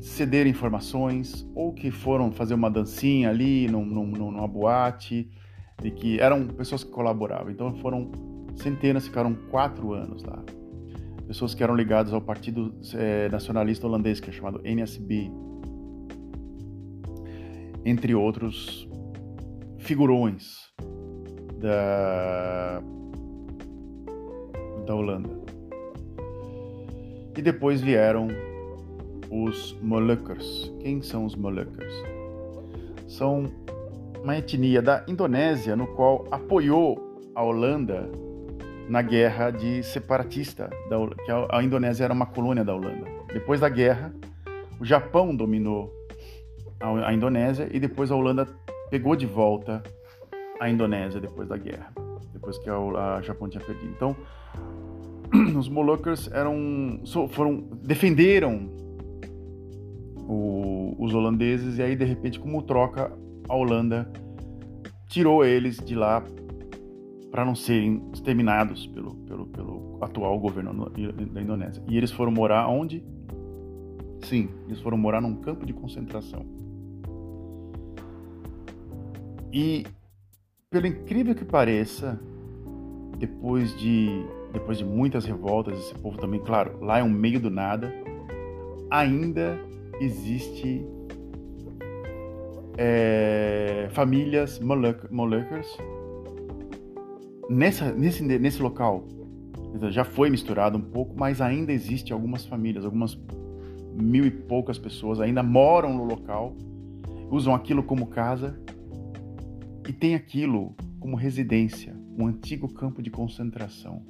cederam 0.00 0.50
informações, 0.50 1.46
ou 1.54 1.74
que 1.74 1.90
foram 1.90 2.32
fazer 2.32 2.54
uma 2.54 2.70
dancinha 2.70 3.28
ali 3.28 3.68
num, 3.68 3.84
num, 3.84 4.06
numa 4.06 4.48
boate, 4.48 5.28
e 5.84 5.90
que 5.90 6.18
eram 6.18 6.46
pessoas 6.46 6.82
que 6.82 6.90
colaboravam. 6.90 7.50
Então 7.50 7.74
foram 7.76 8.10
centenas, 8.54 9.04
ficaram 9.04 9.34
quatro 9.50 9.92
anos 9.92 10.24
lá. 10.24 10.42
Pessoas 11.26 11.54
que 11.54 11.62
eram 11.62 11.76
ligadas 11.76 12.14
ao 12.14 12.20
Partido 12.22 12.74
é, 12.94 13.28
Nacionalista 13.28 13.86
Holandês, 13.86 14.20
que 14.20 14.30
é 14.30 14.32
chamado 14.32 14.58
NSB, 14.64 15.30
entre 17.84 18.14
outros 18.14 18.88
figurões 19.78 20.70
da, 21.58 22.82
da 24.86 24.94
Holanda. 24.94 25.30
E 27.36 27.42
depois 27.42 27.80
vieram 27.80 28.28
os 29.30 29.76
Molukkers. 29.80 30.72
Quem 30.80 31.00
são 31.00 31.24
os 31.24 31.34
Molukkers? 31.34 31.94
São 33.06 33.44
uma 34.22 34.36
etnia 34.36 34.82
da 34.82 35.04
Indonésia 35.08 35.74
no 35.74 35.86
qual 35.86 36.26
apoiou 36.30 36.98
a 37.34 37.42
Holanda 37.42 38.10
na 38.88 39.02
guerra 39.02 39.50
de 39.50 39.82
separatista, 39.82 40.68
da, 40.88 40.96
que 41.24 41.30
a, 41.30 41.58
a 41.58 41.62
Indonésia 41.62 42.04
era 42.04 42.12
uma 42.12 42.26
colônia 42.26 42.64
da 42.64 42.74
Holanda. 42.74 43.06
Depois 43.32 43.60
da 43.60 43.68
guerra, 43.68 44.12
o 44.80 44.84
Japão 44.84 45.34
dominou 45.34 45.99
a, 46.80 47.08
a 47.08 47.14
Indonésia 47.14 47.68
e 47.70 47.78
depois 47.78 48.10
a 48.10 48.16
Holanda 48.16 48.48
pegou 48.90 49.14
de 49.14 49.26
volta 49.26 49.82
a 50.58 50.68
Indonésia 50.68 51.20
depois 51.20 51.48
da 51.48 51.56
guerra, 51.56 51.92
depois 52.32 52.58
que 52.58 52.70
o 52.70 53.22
Japão 53.22 53.48
tinha 53.48 53.62
perdido. 53.64 53.92
Então, 53.94 54.16
os 55.56 55.68
Moluccas 55.68 56.30
eram, 56.32 57.02
foram, 57.30 57.60
defenderam 57.82 58.68
o, 60.16 60.96
os 60.98 61.14
holandeses 61.14 61.78
e 61.78 61.82
aí 61.82 61.94
de 61.94 62.04
repente, 62.04 62.40
como 62.40 62.62
troca, 62.62 63.12
a 63.48 63.54
Holanda 63.54 64.10
tirou 65.08 65.44
eles 65.44 65.76
de 65.76 65.94
lá 65.94 66.22
para 67.30 67.44
não 67.44 67.54
serem 67.54 68.02
exterminados 68.12 68.86
pelo, 68.88 69.14
pelo, 69.14 69.46
pelo 69.46 69.98
atual 70.00 70.38
governo 70.38 70.90
da 70.90 71.40
Indonésia. 71.40 71.82
E 71.88 71.96
eles 71.96 72.10
foram 72.10 72.32
morar 72.32 72.68
onde? 72.68 73.04
Sim, 74.24 74.48
eles 74.66 74.80
foram 74.80 74.98
morar 74.98 75.20
num 75.20 75.36
campo 75.36 75.64
de 75.64 75.72
concentração. 75.72 76.44
E, 79.52 79.86
pelo 80.70 80.86
incrível 80.86 81.34
que 81.34 81.44
pareça, 81.44 82.20
depois 83.18 83.76
de, 83.78 84.24
depois 84.52 84.78
de 84.78 84.84
muitas 84.84 85.24
revoltas, 85.24 85.78
esse 85.78 85.94
povo 85.94 86.16
também, 86.18 86.40
claro, 86.40 86.78
lá 86.80 86.98
é 86.98 87.02
um 87.02 87.10
meio 87.10 87.40
do 87.40 87.50
nada, 87.50 87.92
ainda 88.90 89.58
existe 90.00 90.86
é, 92.78 93.88
famílias 93.90 94.58
Moluccas 94.60 95.76
nessa, 97.48 97.92
nesse, 97.92 98.22
nesse 98.22 98.62
local. 98.62 99.04
Já 99.90 100.04
foi 100.04 100.30
misturado 100.30 100.78
um 100.78 100.80
pouco, 100.80 101.14
mas 101.16 101.40
ainda 101.40 101.72
existe 101.72 102.12
algumas 102.12 102.44
famílias, 102.44 102.84
algumas 102.84 103.18
mil 103.92 104.24
e 104.24 104.30
poucas 104.30 104.78
pessoas 104.78 105.20
ainda 105.20 105.42
moram 105.42 105.92
no 105.92 106.04
local, 106.04 106.56
usam 107.30 107.54
aquilo 107.54 107.82
como 107.82 108.06
casa 108.06 108.58
e 109.88 109.92
tem 109.92 110.14
aquilo 110.14 110.74
como 110.98 111.16
residência, 111.16 111.94
um 112.18 112.26
antigo 112.26 112.72
campo 112.72 113.02
de 113.02 113.10
concentração. 113.10 114.02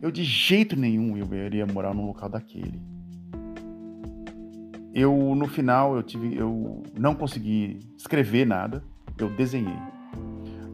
Eu 0.00 0.10
de 0.10 0.22
jeito 0.22 0.76
nenhum 0.76 1.16
eu 1.16 1.32
iria 1.32 1.66
morar 1.66 1.94
num 1.94 2.06
local 2.06 2.28
daquele. 2.28 2.80
Eu 4.94 5.34
no 5.34 5.48
final 5.48 5.96
eu 5.96 6.02
tive 6.02 6.36
eu 6.36 6.82
não 6.96 7.14
consegui 7.14 7.80
escrever 7.96 8.46
nada, 8.46 8.84
eu 9.18 9.28
desenhei. 9.30 9.94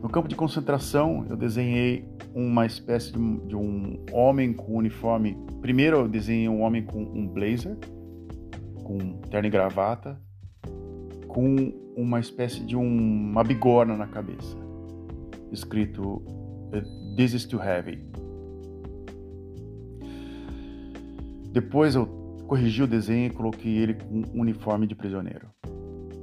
No 0.03 0.09
campo 0.09 0.29
de 0.29 0.35
concentração, 0.35 1.27
eu 1.29 1.37
desenhei 1.37 2.09
uma 2.35 2.65
espécie 2.65 3.13
de 3.13 3.19
um, 3.19 3.47
de 3.47 3.55
um, 3.55 4.05
homem 4.13 4.53
com 4.53 4.75
uniforme. 4.75 5.37
Primeiro, 5.61 5.99
eu 5.99 6.09
desenhei 6.09 6.49
um 6.49 6.63
homem 6.63 6.83
com 6.83 7.03
um 7.03 7.29
blazer, 7.29 7.77
com 8.83 8.99
terno 9.29 9.47
e 9.47 9.51
gravata, 9.51 10.19
com 11.29 11.73
uma 12.01 12.21
espécie 12.21 12.61
de 12.61 12.77
um, 12.77 12.87
uma 13.31 13.45
bigorna 13.45 13.97
na 13.97 14.07
cabeça, 14.07 14.57
escrito 15.53 16.23
This 17.17 17.35
is 17.35 17.45
too 17.45 17.61
heavy. 17.63 17.99
Depois 21.53 21.95
eu 21.95 22.07
corrigi 22.47 22.83
o 22.83 22.87
desenho 22.87 23.27
e 23.27 23.31
coloquei 23.31 23.77
ele 23.77 23.95
com 23.95 24.23
um 24.35 24.41
uniforme 24.41 24.87
de 24.87 24.95
prisioneiro 24.95 25.49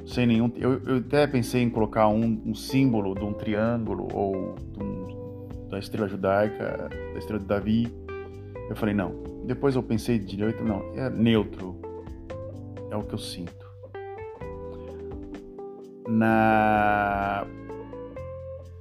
sem 0.08 0.26
nenhum. 0.26 0.52
Eu, 0.56 0.82
eu 0.86 0.98
até 0.98 1.28
pensei 1.28 1.62
em 1.62 1.70
colocar 1.70 2.08
um, 2.08 2.42
um, 2.46 2.56
símbolo 2.56 3.14
de 3.14 3.24
um 3.24 3.34
triângulo 3.34 4.08
ou 4.14 4.56
um, 4.82 5.68
da 5.70 5.78
estrela 5.78 6.08
judaica, 6.08 6.90
da 7.14 7.20
estrela 7.20 7.40
de 7.40 7.46
Davi. 7.46 7.94
Eu 8.70 8.76
falei, 8.76 8.96
não. 8.96 9.12
Depois 9.46 9.76
eu 9.76 9.84
pensei 9.84 10.18
de 10.18 10.26
direito, 10.26 10.64
não, 10.64 10.82
é 10.96 11.10
neutro. 11.10 11.80
É 12.90 12.96
o 12.96 13.04
que 13.04 13.14
eu 13.14 13.20
sinto. 13.20 13.67
Na 16.08 17.46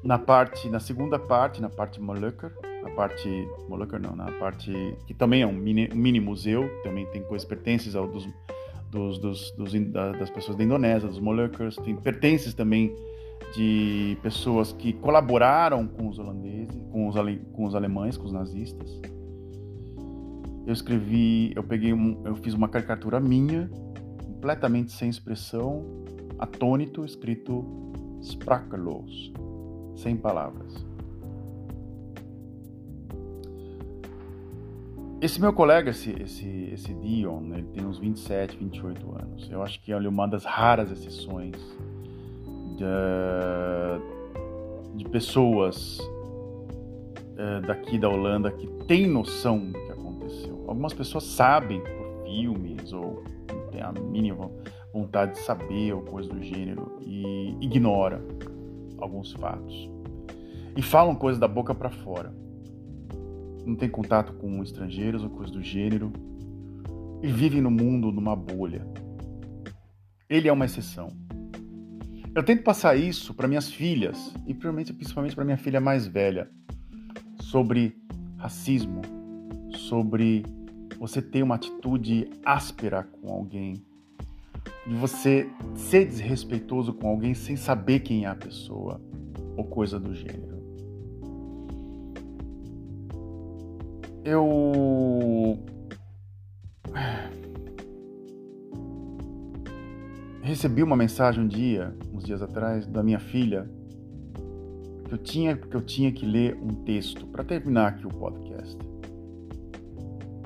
na 0.03 0.19
parte, 0.19 0.69
na 0.69 0.79
segunda 0.79 1.19
parte, 1.19 1.61
na 1.61 1.69
parte 1.69 2.01
Molucca, 2.01 2.53
na 2.83 2.91
parte 2.91 3.29
Molucca 3.69 3.99
não, 3.99 4.15
na 4.15 4.31
parte 4.33 4.97
que 5.05 5.13
também 5.13 5.43
é 5.43 5.47
um 5.47 5.53
mini, 5.53 5.89
mini 5.93 6.21
museu, 6.21 6.71
também 6.85 7.05
tem 7.07 7.23
coisas 7.25 7.47
pertences 7.47 7.97
ao 7.97 8.07
dos 8.07 8.25
dos, 8.91 9.19
dos, 9.19 9.51
dos, 9.53 9.73
das 9.93 10.31
pessoas 10.31 10.57
da 10.57 10.65
Indonésia, 10.65 11.09
dos 11.09 11.19
Moluccas, 11.19 11.77
tem 11.77 11.97
pertences 11.97 12.55
também 12.55 12.95
de 13.55 14.17
pessoas 14.23 14.73
que 14.73 14.93
colaboraram 14.93 15.87
com 15.87 16.09
os 16.09 16.19
holandeses, 16.19 16.75
com 16.91 17.09
os, 17.09 17.17
ale, 17.17 17.39
com 17.53 17.65
os 17.65 17.75
alemães, 17.75 18.17
com 18.17 18.25
os 18.25 18.33
nazistas. 18.33 19.01
Eu 20.67 20.73
escrevi, 20.73 21.53
eu 21.55 21.63
peguei, 21.63 21.93
um, 21.93 22.23
eu 22.25 22.35
fiz 22.37 22.55
uma 22.55 22.69
caricatura 22.69 23.21
minha, 23.21 23.71
completamente 24.25 24.93
sem 24.93 25.09
expressão, 25.09 25.85
atônito, 26.39 27.05
escrito 27.05 27.65
sprakeloos, 28.23 29.33
sem 29.95 30.17
palavras. 30.17 30.85
Esse 35.21 35.41
meu 35.41 35.53
colega, 35.53 35.91
esse, 35.91 36.11
esse, 36.23 36.71
esse 36.73 36.93
Dion, 36.95 37.55
ele 37.55 37.67
tem 37.73 37.87
uns 37.87 37.99
27, 37.99 38.57
28 38.57 39.13
anos. 39.13 39.51
Eu 39.51 39.63
acho 39.63 39.83
que 39.83 39.91
é 39.91 39.97
uma 39.97 40.29
das 40.29 40.45
raras 40.45 40.91
exceções 40.91 41.57
de, 42.77 42.85
de 44.95 45.09
pessoas 45.09 45.99
é, 47.37 47.61
daqui 47.63 47.99
da 47.99 48.09
Holanda 48.09 48.51
que 48.51 48.67
têm 48.87 49.07
noção 49.07 49.59
do 49.71 49.73
que 49.73 49.93
aconteceu. 49.93 50.65
Algumas 50.69 50.93
pessoas 50.93 51.25
sabem 51.25 51.81
por 51.81 52.25
filmes 52.25 52.93
ou 52.93 53.25
têm 53.71 53.81
a 53.81 53.93
mínima 53.93 54.51
vontade 55.01 55.33
de 55.33 55.39
saber 55.41 55.93
ou 55.93 56.03
coisa 56.03 56.29
do 56.29 56.43
gênero 56.43 56.99
e 57.03 57.57
ignora 57.61 58.23
alguns 58.99 59.33
fatos. 59.33 59.91
E 60.77 60.83
falam 60.83 61.15
coisas 61.15 61.39
da 61.39 61.49
boca 61.49 61.75
para 61.75 61.91
fora 61.91 62.33
não 63.67 63.75
tem 63.75 63.89
contato 63.89 64.33
com 64.35 64.63
estrangeiros 64.63 65.25
ou 65.25 65.31
coisas 65.31 65.51
do 65.51 65.61
gênero 65.61 66.13
e 67.21 67.27
vivem 67.27 67.61
no 67.61 67.71
mundo 67.71 68.13
numa 68.13 68.37
bolha. 68.37 68.87
Ele 70.31 70.49
é 70.49 70.53
uma 70.53 70.65
exceção. 70.65 71.09
Eu 72.35 72.45
tento 72.45 72.63
passar 72.63 72.97
isso 72.97 73.35
para 73.35 73.49
minhas 73.49 73.71
filhas 73.71 74.33
e 74.47 74.55
principalmente 74.55 75.35
para 75.35 75.45
minha 75.45 75.57
filha 75.57 75.81
mais 75.81 76.07
velha 76.07 76.49
sobre 77.41 77.97
racismo, 78.37 79.03
sobre 79.71 80.45
você 80.99 81.21
ter 81.21 81.43
uma 81.43 81.57
atitude 81.57 82.29
áspera 82.45 83.05
com 83.05 83.33
alguém, 83.33 83.85
de 84.87 84.95
você 84.95 85.49
ser 85.75 86.07
desrespeitoso 86.07 86.93
com 86.93 87.09
alguém 87.09 87.35
sem 87.35 87.57
saber 87.57 88.01
quem 88.01 88.25
é 88.25 88.29
a 88.29 88.35
pessoa 88.35 89.01
ou 89.57 89.65
coisa 89.65 89.99
do 89.99 90.15
gênero. 90.15 90.57
eu 94.27 95.57
recebi 100.43 100.83
uma 100.83 100.97
mensagem 100.97 101.45
um 101.45 101.47
dia, 101.47 101.95
uns 102.13 102.25
dias 102.25 102.43
atrás, 102.43 102.87
da 102.87 103.03
minha 103.05 103.21
filha, 103.21 103.71
que 105.05 105.15
eu 105.15 105.19
tinha 105.19 105.57
que 105.57 105.75
eu 105.75 105.81
tinha 105.81 106.11
que 106.11 106.27
ler 106.27 106.57
um 106.57 106.75
texto 106.85 107.25
para 107.29 107.45
terminar 107.45 107.89
aqui 107.89 108.05
o 108.05 108.11
podcast. 108.11 108.77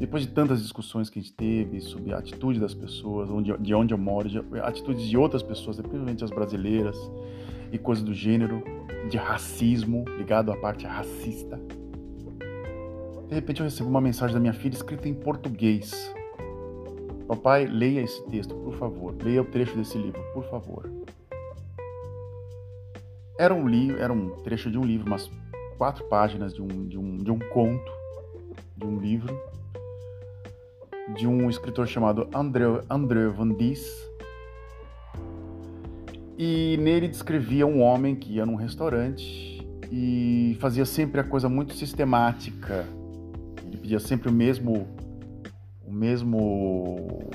Depois 0.01 0.25
de 0.25 0.31
tantas 0.31 0.61
discussões 0.61 1.09
que 1.09 1.21
a 1.21 1.23
gente 1.23 1.35
teve 1.35 1.81
sobre 1.81 2.13
a 2.13 2.19
atitude 2.19 2.59
das 2.59 2.75
pessoas, 2.75 3.31
onde, 3.31 3.57
de 3.59 3.75
onde 3.75 3.95
eu 3.95 3.99
moro, 3.99 4.29
de, 4.29 4.41
atitudes 4.61 5.07
de 5.07 5.17
outras 5.17 5.43
pessoas, 5.43 5.77
principalmente 5.77 6.25
as 6.25 6.31
brasileiras 6.31 6.97
e 7.71 7.79
coisas 7.79 8.03
do 8.03 8.13
gênero, 8.13 8.63
de 9.09 9.17
racismo 9.17 10.05
ligado 10.19 10.51
à 10.51 10.57
parte 10.57 10.87
racista 10.87 11.61
de 13.31 13.37
repente 13.37 13.61
eu 13.61 13.65
recebo 13.65 13.89
uma 13.89 14.01
mensagem 14.01 14.35
da 14.35 14.41
minha 14.41 14.53
filha 14.53 14.75
escrita 14.75 15.09
em 15.09 15.15
português. 15.15 16.13
Papai, 17.29 17.65
leia 17.65 18.01
esse 18.01 18.21
texto, 18.27 18.53
por 18.57 18.75
favor. 18.75 19.15
Leia 19.23 19.41
o 19.41 19.45
trecho 19.45 19.77
desse 19.77 19.97
livro, 19.97 20.21
por 20.35 20.43
favor. 20.51 20.91
Era 23.39 23.55
um 23.55 23.69
livro, 23.69 24.03
era 24.03 24.13
um 24.13 24.31
trecho 24.43 24.69
de 24.69 24.77
um 24.77 24.83
livro, 24.83 25.07
umas 25.07 25.31
quatro 25.79 26.05
páginas 26.07 26.53
de 26.53 26.61
um, 26.61 26.89
de 26.89 26.99
um, 26.99 27.19
de 27.19 27.31
um 27.31 27.39
conto, 27.39 27.93
de 28.77 28.85
um 28.85 28.99
livro, 28.99 29.41
de 31.17 31.27
um 31.27 31.49
escritor 31.51 31.87
chamado 31.87 32.29
André, 32.35 32.65
André 32.89 33.29
Van 33.29 33.49
Dis. 33.55 33.87
E 36.39 36.79
nele 36.81 37.09
descrevia 37.09 37.67
um 37.67 37.83
homem 37.83 38.15
que 38.15 38.35
ia 38.35 38.47
num 38.47 38.55
restaurante 38.55 39.67
e 39.93 40.57
fazia 40.61 40.85
sempre 40.85 41.21
a 41.21 41.25
coisa 41.25 41.49
muito 41.49 41.75
sistemática 41.75 42.87
pedia 43.91 43.99
sempre 43.99 44.29
o 44.29 44.33
mesmo 44.33 44.87
o 45.85 45.93
mesmo 45.93 47.29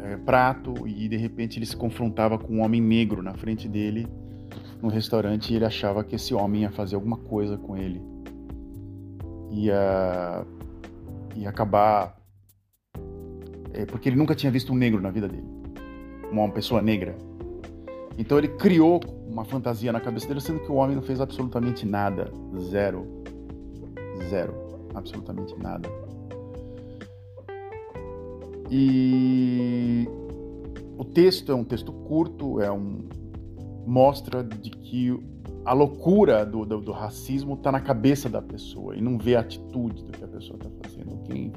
é, 0.00 0.16
prato 0.16 0.88
e 0.88 1.08
de 1.08 1.16
repente 1.16 1.58
ele 1.58 1.66
se 1.66 1.76
confrontava 1.76 2.36
com 2.36 2.56
um 2.56 2.62
homem 2.64 2.80
negro 2.80 3.22
na 3.22 3.32
frente 3.32 3.68
dele 3.68 4.08
no 4.82 4.88
restaurante 4.88 5.52
e 5.52 5.56
ele 5.56 5.64
achava 5.64 6.02
que 6.02 6.16
esse 6.16 6.34
homem 6.34 6.62
ia 6.62 6.70
fazer 6.70 6.96
alguma 6.96 7.16
coisa 7.16 7.56
com 7.56 7.76
ele. 7.76 8.02
Ia, 9.52 10.44
ia 11.36 11.48
acabar. 11.48 12.16
É, 13.76 13.84
porque 13.84 14.08
ele 14.08 14.16
nunca 14.16 14.34
tinha 14.34 14.50
visto 14.50 14.72
um 14.72 14.76
negro 14.76 15.00
na 15.00 15.10
vida 15.10 15.28
dele. 15.28 15.46
Uma 16.32 16.48
pessoa 16.50 16.80
negra. 16.80 17.16
Então 18.18 18.38
ele 18.38 18.48
criou 18.48 19.00
uma 19.28 19.44
fantasia 19.44 19.92
na 19.92 20.00
cabeça 20.00 20.26
dele, 20.26 20.40
sendo 20.40 20.60
que 20.60 20.72
o 20.72 20.76
homem 20.76 20.96
não 20.96 21.02
fez 21.02 21.20
absolutamente 21.20 21.84
nada. 21.86 22.32
Zero. 22.58 23.06
Zero. 24.30 24.54
Absolutamente 24.94 25.54
nada. 25.58 25.88
E 28.70 30.08
o 30.96 31.04
texto 31.04 31.52
é 31.52 31.54
um 31.54 31.62
texto 31.62 31.92
curto, 31.92 32.60
é 32.60 32.72
um 32.72 33.04
mostra 33.86 34.42
de 34.42 34.70
que 34.70 35.16
a 35.64 35.72
loucura 35.72 36.44
do, 36.44 36.64
do, 36.64 36.80
do 36.80 36.92
racismo 36.92 37.54
está 37.54 37.70
na 37.70 37.80
cabeça 37.80 38.28
da 38.28 38.42
pessoa 38.42 38.96
e 38.96 39.00
não 39.00 39.18
vê 39.18 39.36
a 39.36 39.40
atitude 39.40 40.02
do 40.02 40.12
que 40.12 40.24
a 40.24 40.28
pessoa 40.28 40.56
está 40.56 40.70
fazendo. 40.82 41.22
Quem, 41.24 41.52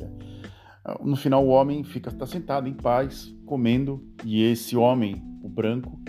no 1.04 1.16
final, 1.16 1.46
o 1.46 1.50
homem 1.50 1.84
fica 1.84 2.12
tá 2.12 2.26
sentado 2.26 2.68
em 2.68 2.74
paz, 2.74 3.36
comendo, 3.46 4.04
e 4.24 4.44
esse 4.44 4.76
homem, 4.76 5.22
o 5.44 5.50
branco, 5.50 6.00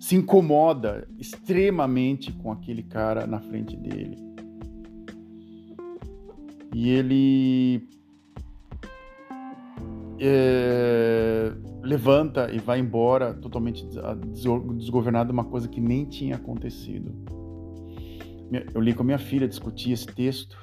se 0.00 0.16
incomoda 0.16 1.08
extremamente 1.18 2.32
com 2.32 2.52
aquele 2.52 2.82
cara 2.82 3.26
na 3.26 3.40
frente 3.40 3.76
dele. 3.76 4.16
E 6.74 6.90
ele 6.90 7.88
é, 10.20 11.52
levanta 11.82 12.50
e 12.52 12.58
vai 12.58 12.78
embora 12.78 13.34
totalmente 13.34 13.86
desgovernado, 14.76 15.32
uma 15.32 15.44
coisa 15.44 15.68
que 15.68 15.80
nem 15.80 16.04
tinha 16.04 16.36
acontecido. 16.36 17.12
Eu 18.74 18.80
li 18.80 18.94
com 18.94 19.02
a 19.02 19.06
minha 19.06 19.18
filha 19.18 19.48
discutir 19.48 19.92
esse 19.92 20.06
texto 20.06 20.56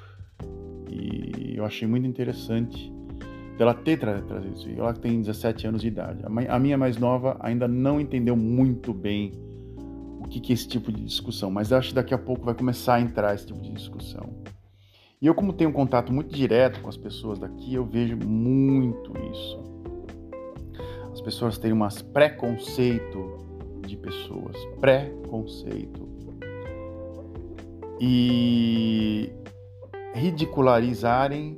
e 0.90 1.56
eu 1.56 1.64
achei 1.64 1.86
muito 1.86 2.06
interessante 2.06 2.95
dela 3.56 3.74
ter 3.74 3.98
trazido 3.98 4.48
isso. 4.54 4.68
Ela 4.70 4.92
tem 4.92 5.20
17 5.20 5.66
anos 5.66 5.80
de 5.80 5.88
idade. 5.88 6.22
A 6.48 6.58
minha 6.58 6.76
mais 6.76 6.96
nova 6.96 7.36
ainda 7.40 7.66
não 7.66 8.00
entendeu 8.00 8.36
muito 8.36 8.92
bem 8.92 9.32
o 10.20 10.28
que 10.28 10.52
é 10.52 10.54
esse 10.54 10.68
tipo 10.68 10.90
de 10.92 11.02
discussão, 11.04 11.50
mas 11.50 11.72
acho 11.72 11.90
que 11.90 11.94
daqui 11.94 12.12
a 12.12 12.18
pouco 12.18 12.44
vai 12.44 12.54
começar 12.54 12.96
a 12.96 13.00
entrar 13.00 13.34
esse 13.34 13.46
tipo 13.46 13.60
de 13.60 13.72
discussão. 13.72 14.28
E 15.22 15.26
eu, 15.26 15.34
como 15.34 15.52
tenho 15.52 15.70
um 15.70 15.72
contato 15.72 16.12
muito 16.12 16.34
direto 16.34 16.80
com 16.82 16.88
as 16.88 16.96
pessoas 16.96 17.38
daqui, 17.38 17.72
eu 17.72 17.84
vejo 17.84 18.16
muito 18.16 19.12
isso. 19.32 19.64
As 21.12 21.20
pessoas 21.20 21.56
têm 21.56 21.72
um 21.72 21.88
preconceito 22.12 23.38
de 23.86 23.96
pessoas, 23.96 24.56
preconceito. 24.78 26.06
E 27.98 29.30
ridicularizarem, 30.12 31.56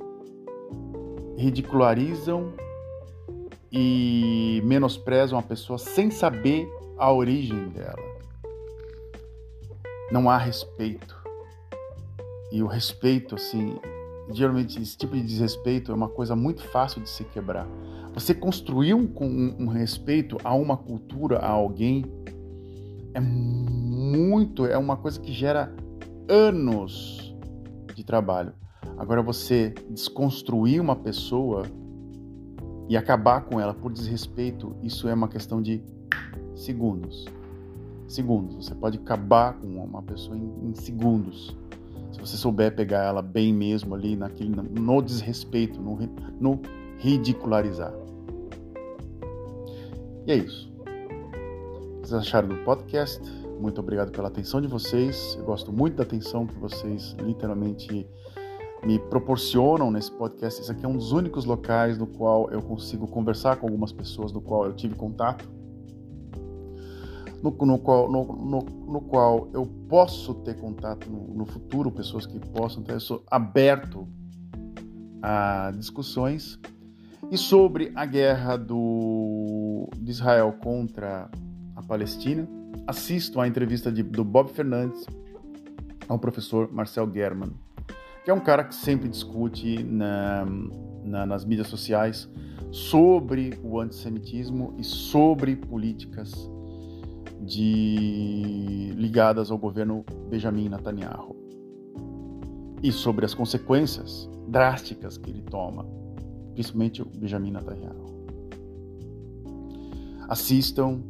ridicularizam 1.39 2.53
e 3.71 4.61
menosprezam 4.65 5.39
a 5.39 5.41
pessoa 5.41 5.77
sem 5.79 6.11
saber 6.11 6.67
a 6.97 7.11
origem 7.13 7.69
dela. 7.69 8.09
Não 10.11 10.29
há 10.29 10.37
respeito. 10.37 11.17
E 12.51 12.61
o 12.61 12.67
respeito, 12.67 13.35
assim, 13.35 13.77
geralmente 14.31 14.81
esse 14.81 14.97
tipo 14.97 15.15
de 15.15 15.21
desrespeito 15.21 15.91
é 15.91 15.95
uma 15.95 16.09
coisa 16.09 16.35
muito 16.35 16.61
fácil 16.63 17.01
de 17.01 17.09
se 17.09 17.23
quebrar. 17.23 17.67
Você 18.13 18.33
construir 18.33 18.93
um, 18.93 19.09
um, 19.21 19.55
um 19.59 19.67
respeito 19.67 20.37
a 20.43 20.53
uma 20.53 20.75
cultura, 20.75 21.37
a 21.37 21.49
alguém, 21.49 22.03
é 23.13 23.19
muito, 23.19 24.65
é 24.65 24.77
uma 24.77 24.97
coisa 24.97 25.19
que 25.19 25.31
gera 25.31 25.73
anos 26.27 27.33
de 27.95 28.03
trabalho. 28.03 28.58
Agora 28.99 29.21
você 29.21 29.73
desconstruir 29.89 30.81
uma 30.81 30.95
pessoa 30.95 31.63
e 32.87 32.97
acabar 32.97 33.41
com 33.41 33.59
ela 33.59 33.73
por 33.73 33.91
desrespeito, 33.91 34.75
isso 34.83 35.07
é 35.07 35.13
uma 35.13 35.27
questão 35.27 35.61
de 35.61 35.81
segundos. 36.53 37.25
Segundos. 38.07 38.67
Você 38.67 38.75
pode 38.75 38.97
acabar 38.97 39.53
com 39.53 39.67
uma 39.67 40.03
pessoa 40.03 40.37
em, 40.37 40.69
em 40.69 40.75
segundos 40.75 41.55
se 42.11 42.19
você 42.19 42.37
souber 42.37 42.75
pegar 42.75 43.05
ela 43.05 43.21
bem 43.21 43.53
mesmo 43.53 43.95
ali 43.95 44.15
naquele, 44.15 44.49
no 44.49 45.01
desrespeito, 45.01 45.79
no, 45.79 45.97
no 46.39 46.59
ridicularizar. 46.97 47.93
E 50.25 50.31
é 50.31 50.35
isso. 50.35 50.71
O 50.79 52.01
que 52.01 52.07
vocês 52.07 52.21
acharam 52.21 52.49
do 52.49 52.57
podcast? 52.63 53.21
Muito 53.59 53.79
obrigado 53.79 54.11
pela 54.11 54.27
atenção 54.27 54.59
de 54.59 54.67
vocês. 54.67 55.35
Eu 55.37 55.45
gosto 55.45 55.71
muito 55.71 55.95
da 55.95 56.03
atenção 56.03 56.47
que 56.47 56.55
vocês 56.55 57.15
literalmente 57.21 58.07
me 58.85 58.97
proporcionam 58.97 59.91
nesse 59.91 60.11
podcast. 60.11 60.61
Esse 60.61 60.71
aqui 60.71 60.85
é 60.85 60.87
um 60.87 60.97
dos 60.97 61.11
únicos 61.11 61.45
locais 61.45 61.97
no 61.97 62.07
qual 62.07 62.49
eu 62.51 62.61
consigo 62.61 63.07
conversar 63.07 63.57
com 63.57 63.67
algumas 63.67 63.91
pessoas 63.91 64.31
do 64.31 64.41
qual 64.41 64.65
eu 64.65 64.73
tive 64.73 64.95
contato 64.95 65.59
no, 67.41 67.51
no, 67.51 67.79
qual, 67.79 68.11
no, 68.11 68.25
no, 68.25 68.59
no, 68.61 69.01
qual 69.01 69.49
eu 69.53 69.65
posso 69.87 70.33
ter 70.35 70.55
contato 70.55 71.09
no, 71.09 71.45
futuro, 71.45 71.91
pessoas 71.91 72.25
que 72.25 72.39
possam 72.39 72.83
ter, 72.83 72.93
eu 72.93 72.99
sou 72.99 73.23
aberto 73.29 74.07
a 75.21 75.71
discussões. 75.75 76.59
E 77.31 77.37
sobre 77.37 77.91
a 77.95 78.05
guerra 78.05 78.57
do, 78.57 79.89
de 79.97 80.11
Israel 80.11 80.53
contra 80.61 81.29
a 81.75 81.83
Palestina, 81.83 82.47
assisto 82.87 83.39
a 83.39 83.47
entrevista 83.47 83.91
de, 83.91 84.03
do 84.03 84.23
Bob 84.23 84.49
Fernandes 84.49 85.05
ao 86.07 86.17
professor 86.17 86.71
Marcel 86.71 87.09
German, 87.13 87.51
que 88.29 88.31
é 88.31 88.35
um 88.35 88.39
cara 88.39 88.63
que 88.63 88.75
sempre 88.75 89.09
discute 89.09 89.83
na, 89.83 90.45
na, 91.03 91.25
nas 91.25 91.43
mídias 91.43 91.65
sociais 91.65 92.29
sobre 92.69 93.59
o 93.63 93.79
antissemitismo 93.79 94.75
e 94.77 94.83
sobre 94.83 95.55
políticas 95.55 96.31
de 97.41 98.93
ligadas 98.95 99.49
ao 99.49 99.57
governo 99.57 100.05
Benjamin 100.29 100.69
Netanyahu 100.69 101.35
e 102.83 102.91
sobre 102.91 103.25
as 103.25 103.33
consequências 103.33 104.29
drásticas 104.47 105.17
que 105.17 105.31
ele 105.31 105.41
toma, 105.41 105.87
principalmente 106.53 107.01
o 107.01 107.05
Benjamin 107.05 107.49
Netanyahu. 107.49 108.27
Assistam, 110.27 111.01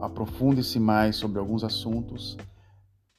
aprofundem-se 0.00 0.78
mais 0.78 1.16
sobre 1.16 1.40
alguns 1.40 1.64
assuntos, 1.64 2.36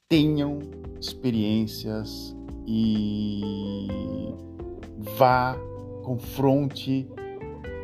tenham 0.08 0.60
experiências 1.02 2.34
e 2.67 4.34
vá, 5.17 5.56
confronte 6.04 7.08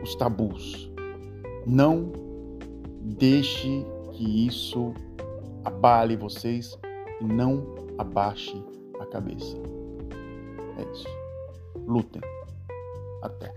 os 0.01 0.15
tabus. 0.15 0.91
Não 1.65 2.11
deixe 3.01 3.85
que 4.11 4.47
isso 4.47 4.93
abale 5.63 6.15
vocês 6.15 6.77
e 7.19 7.25
não 7.25 7.75
abaixe 7.97 8.63
a 8.99 9.05
cabeça. 9.05 9.57
É 10.77 10.91
isso. 10.91 11.07
Lutem. 11.87 12.21
Até. 13.21 13.53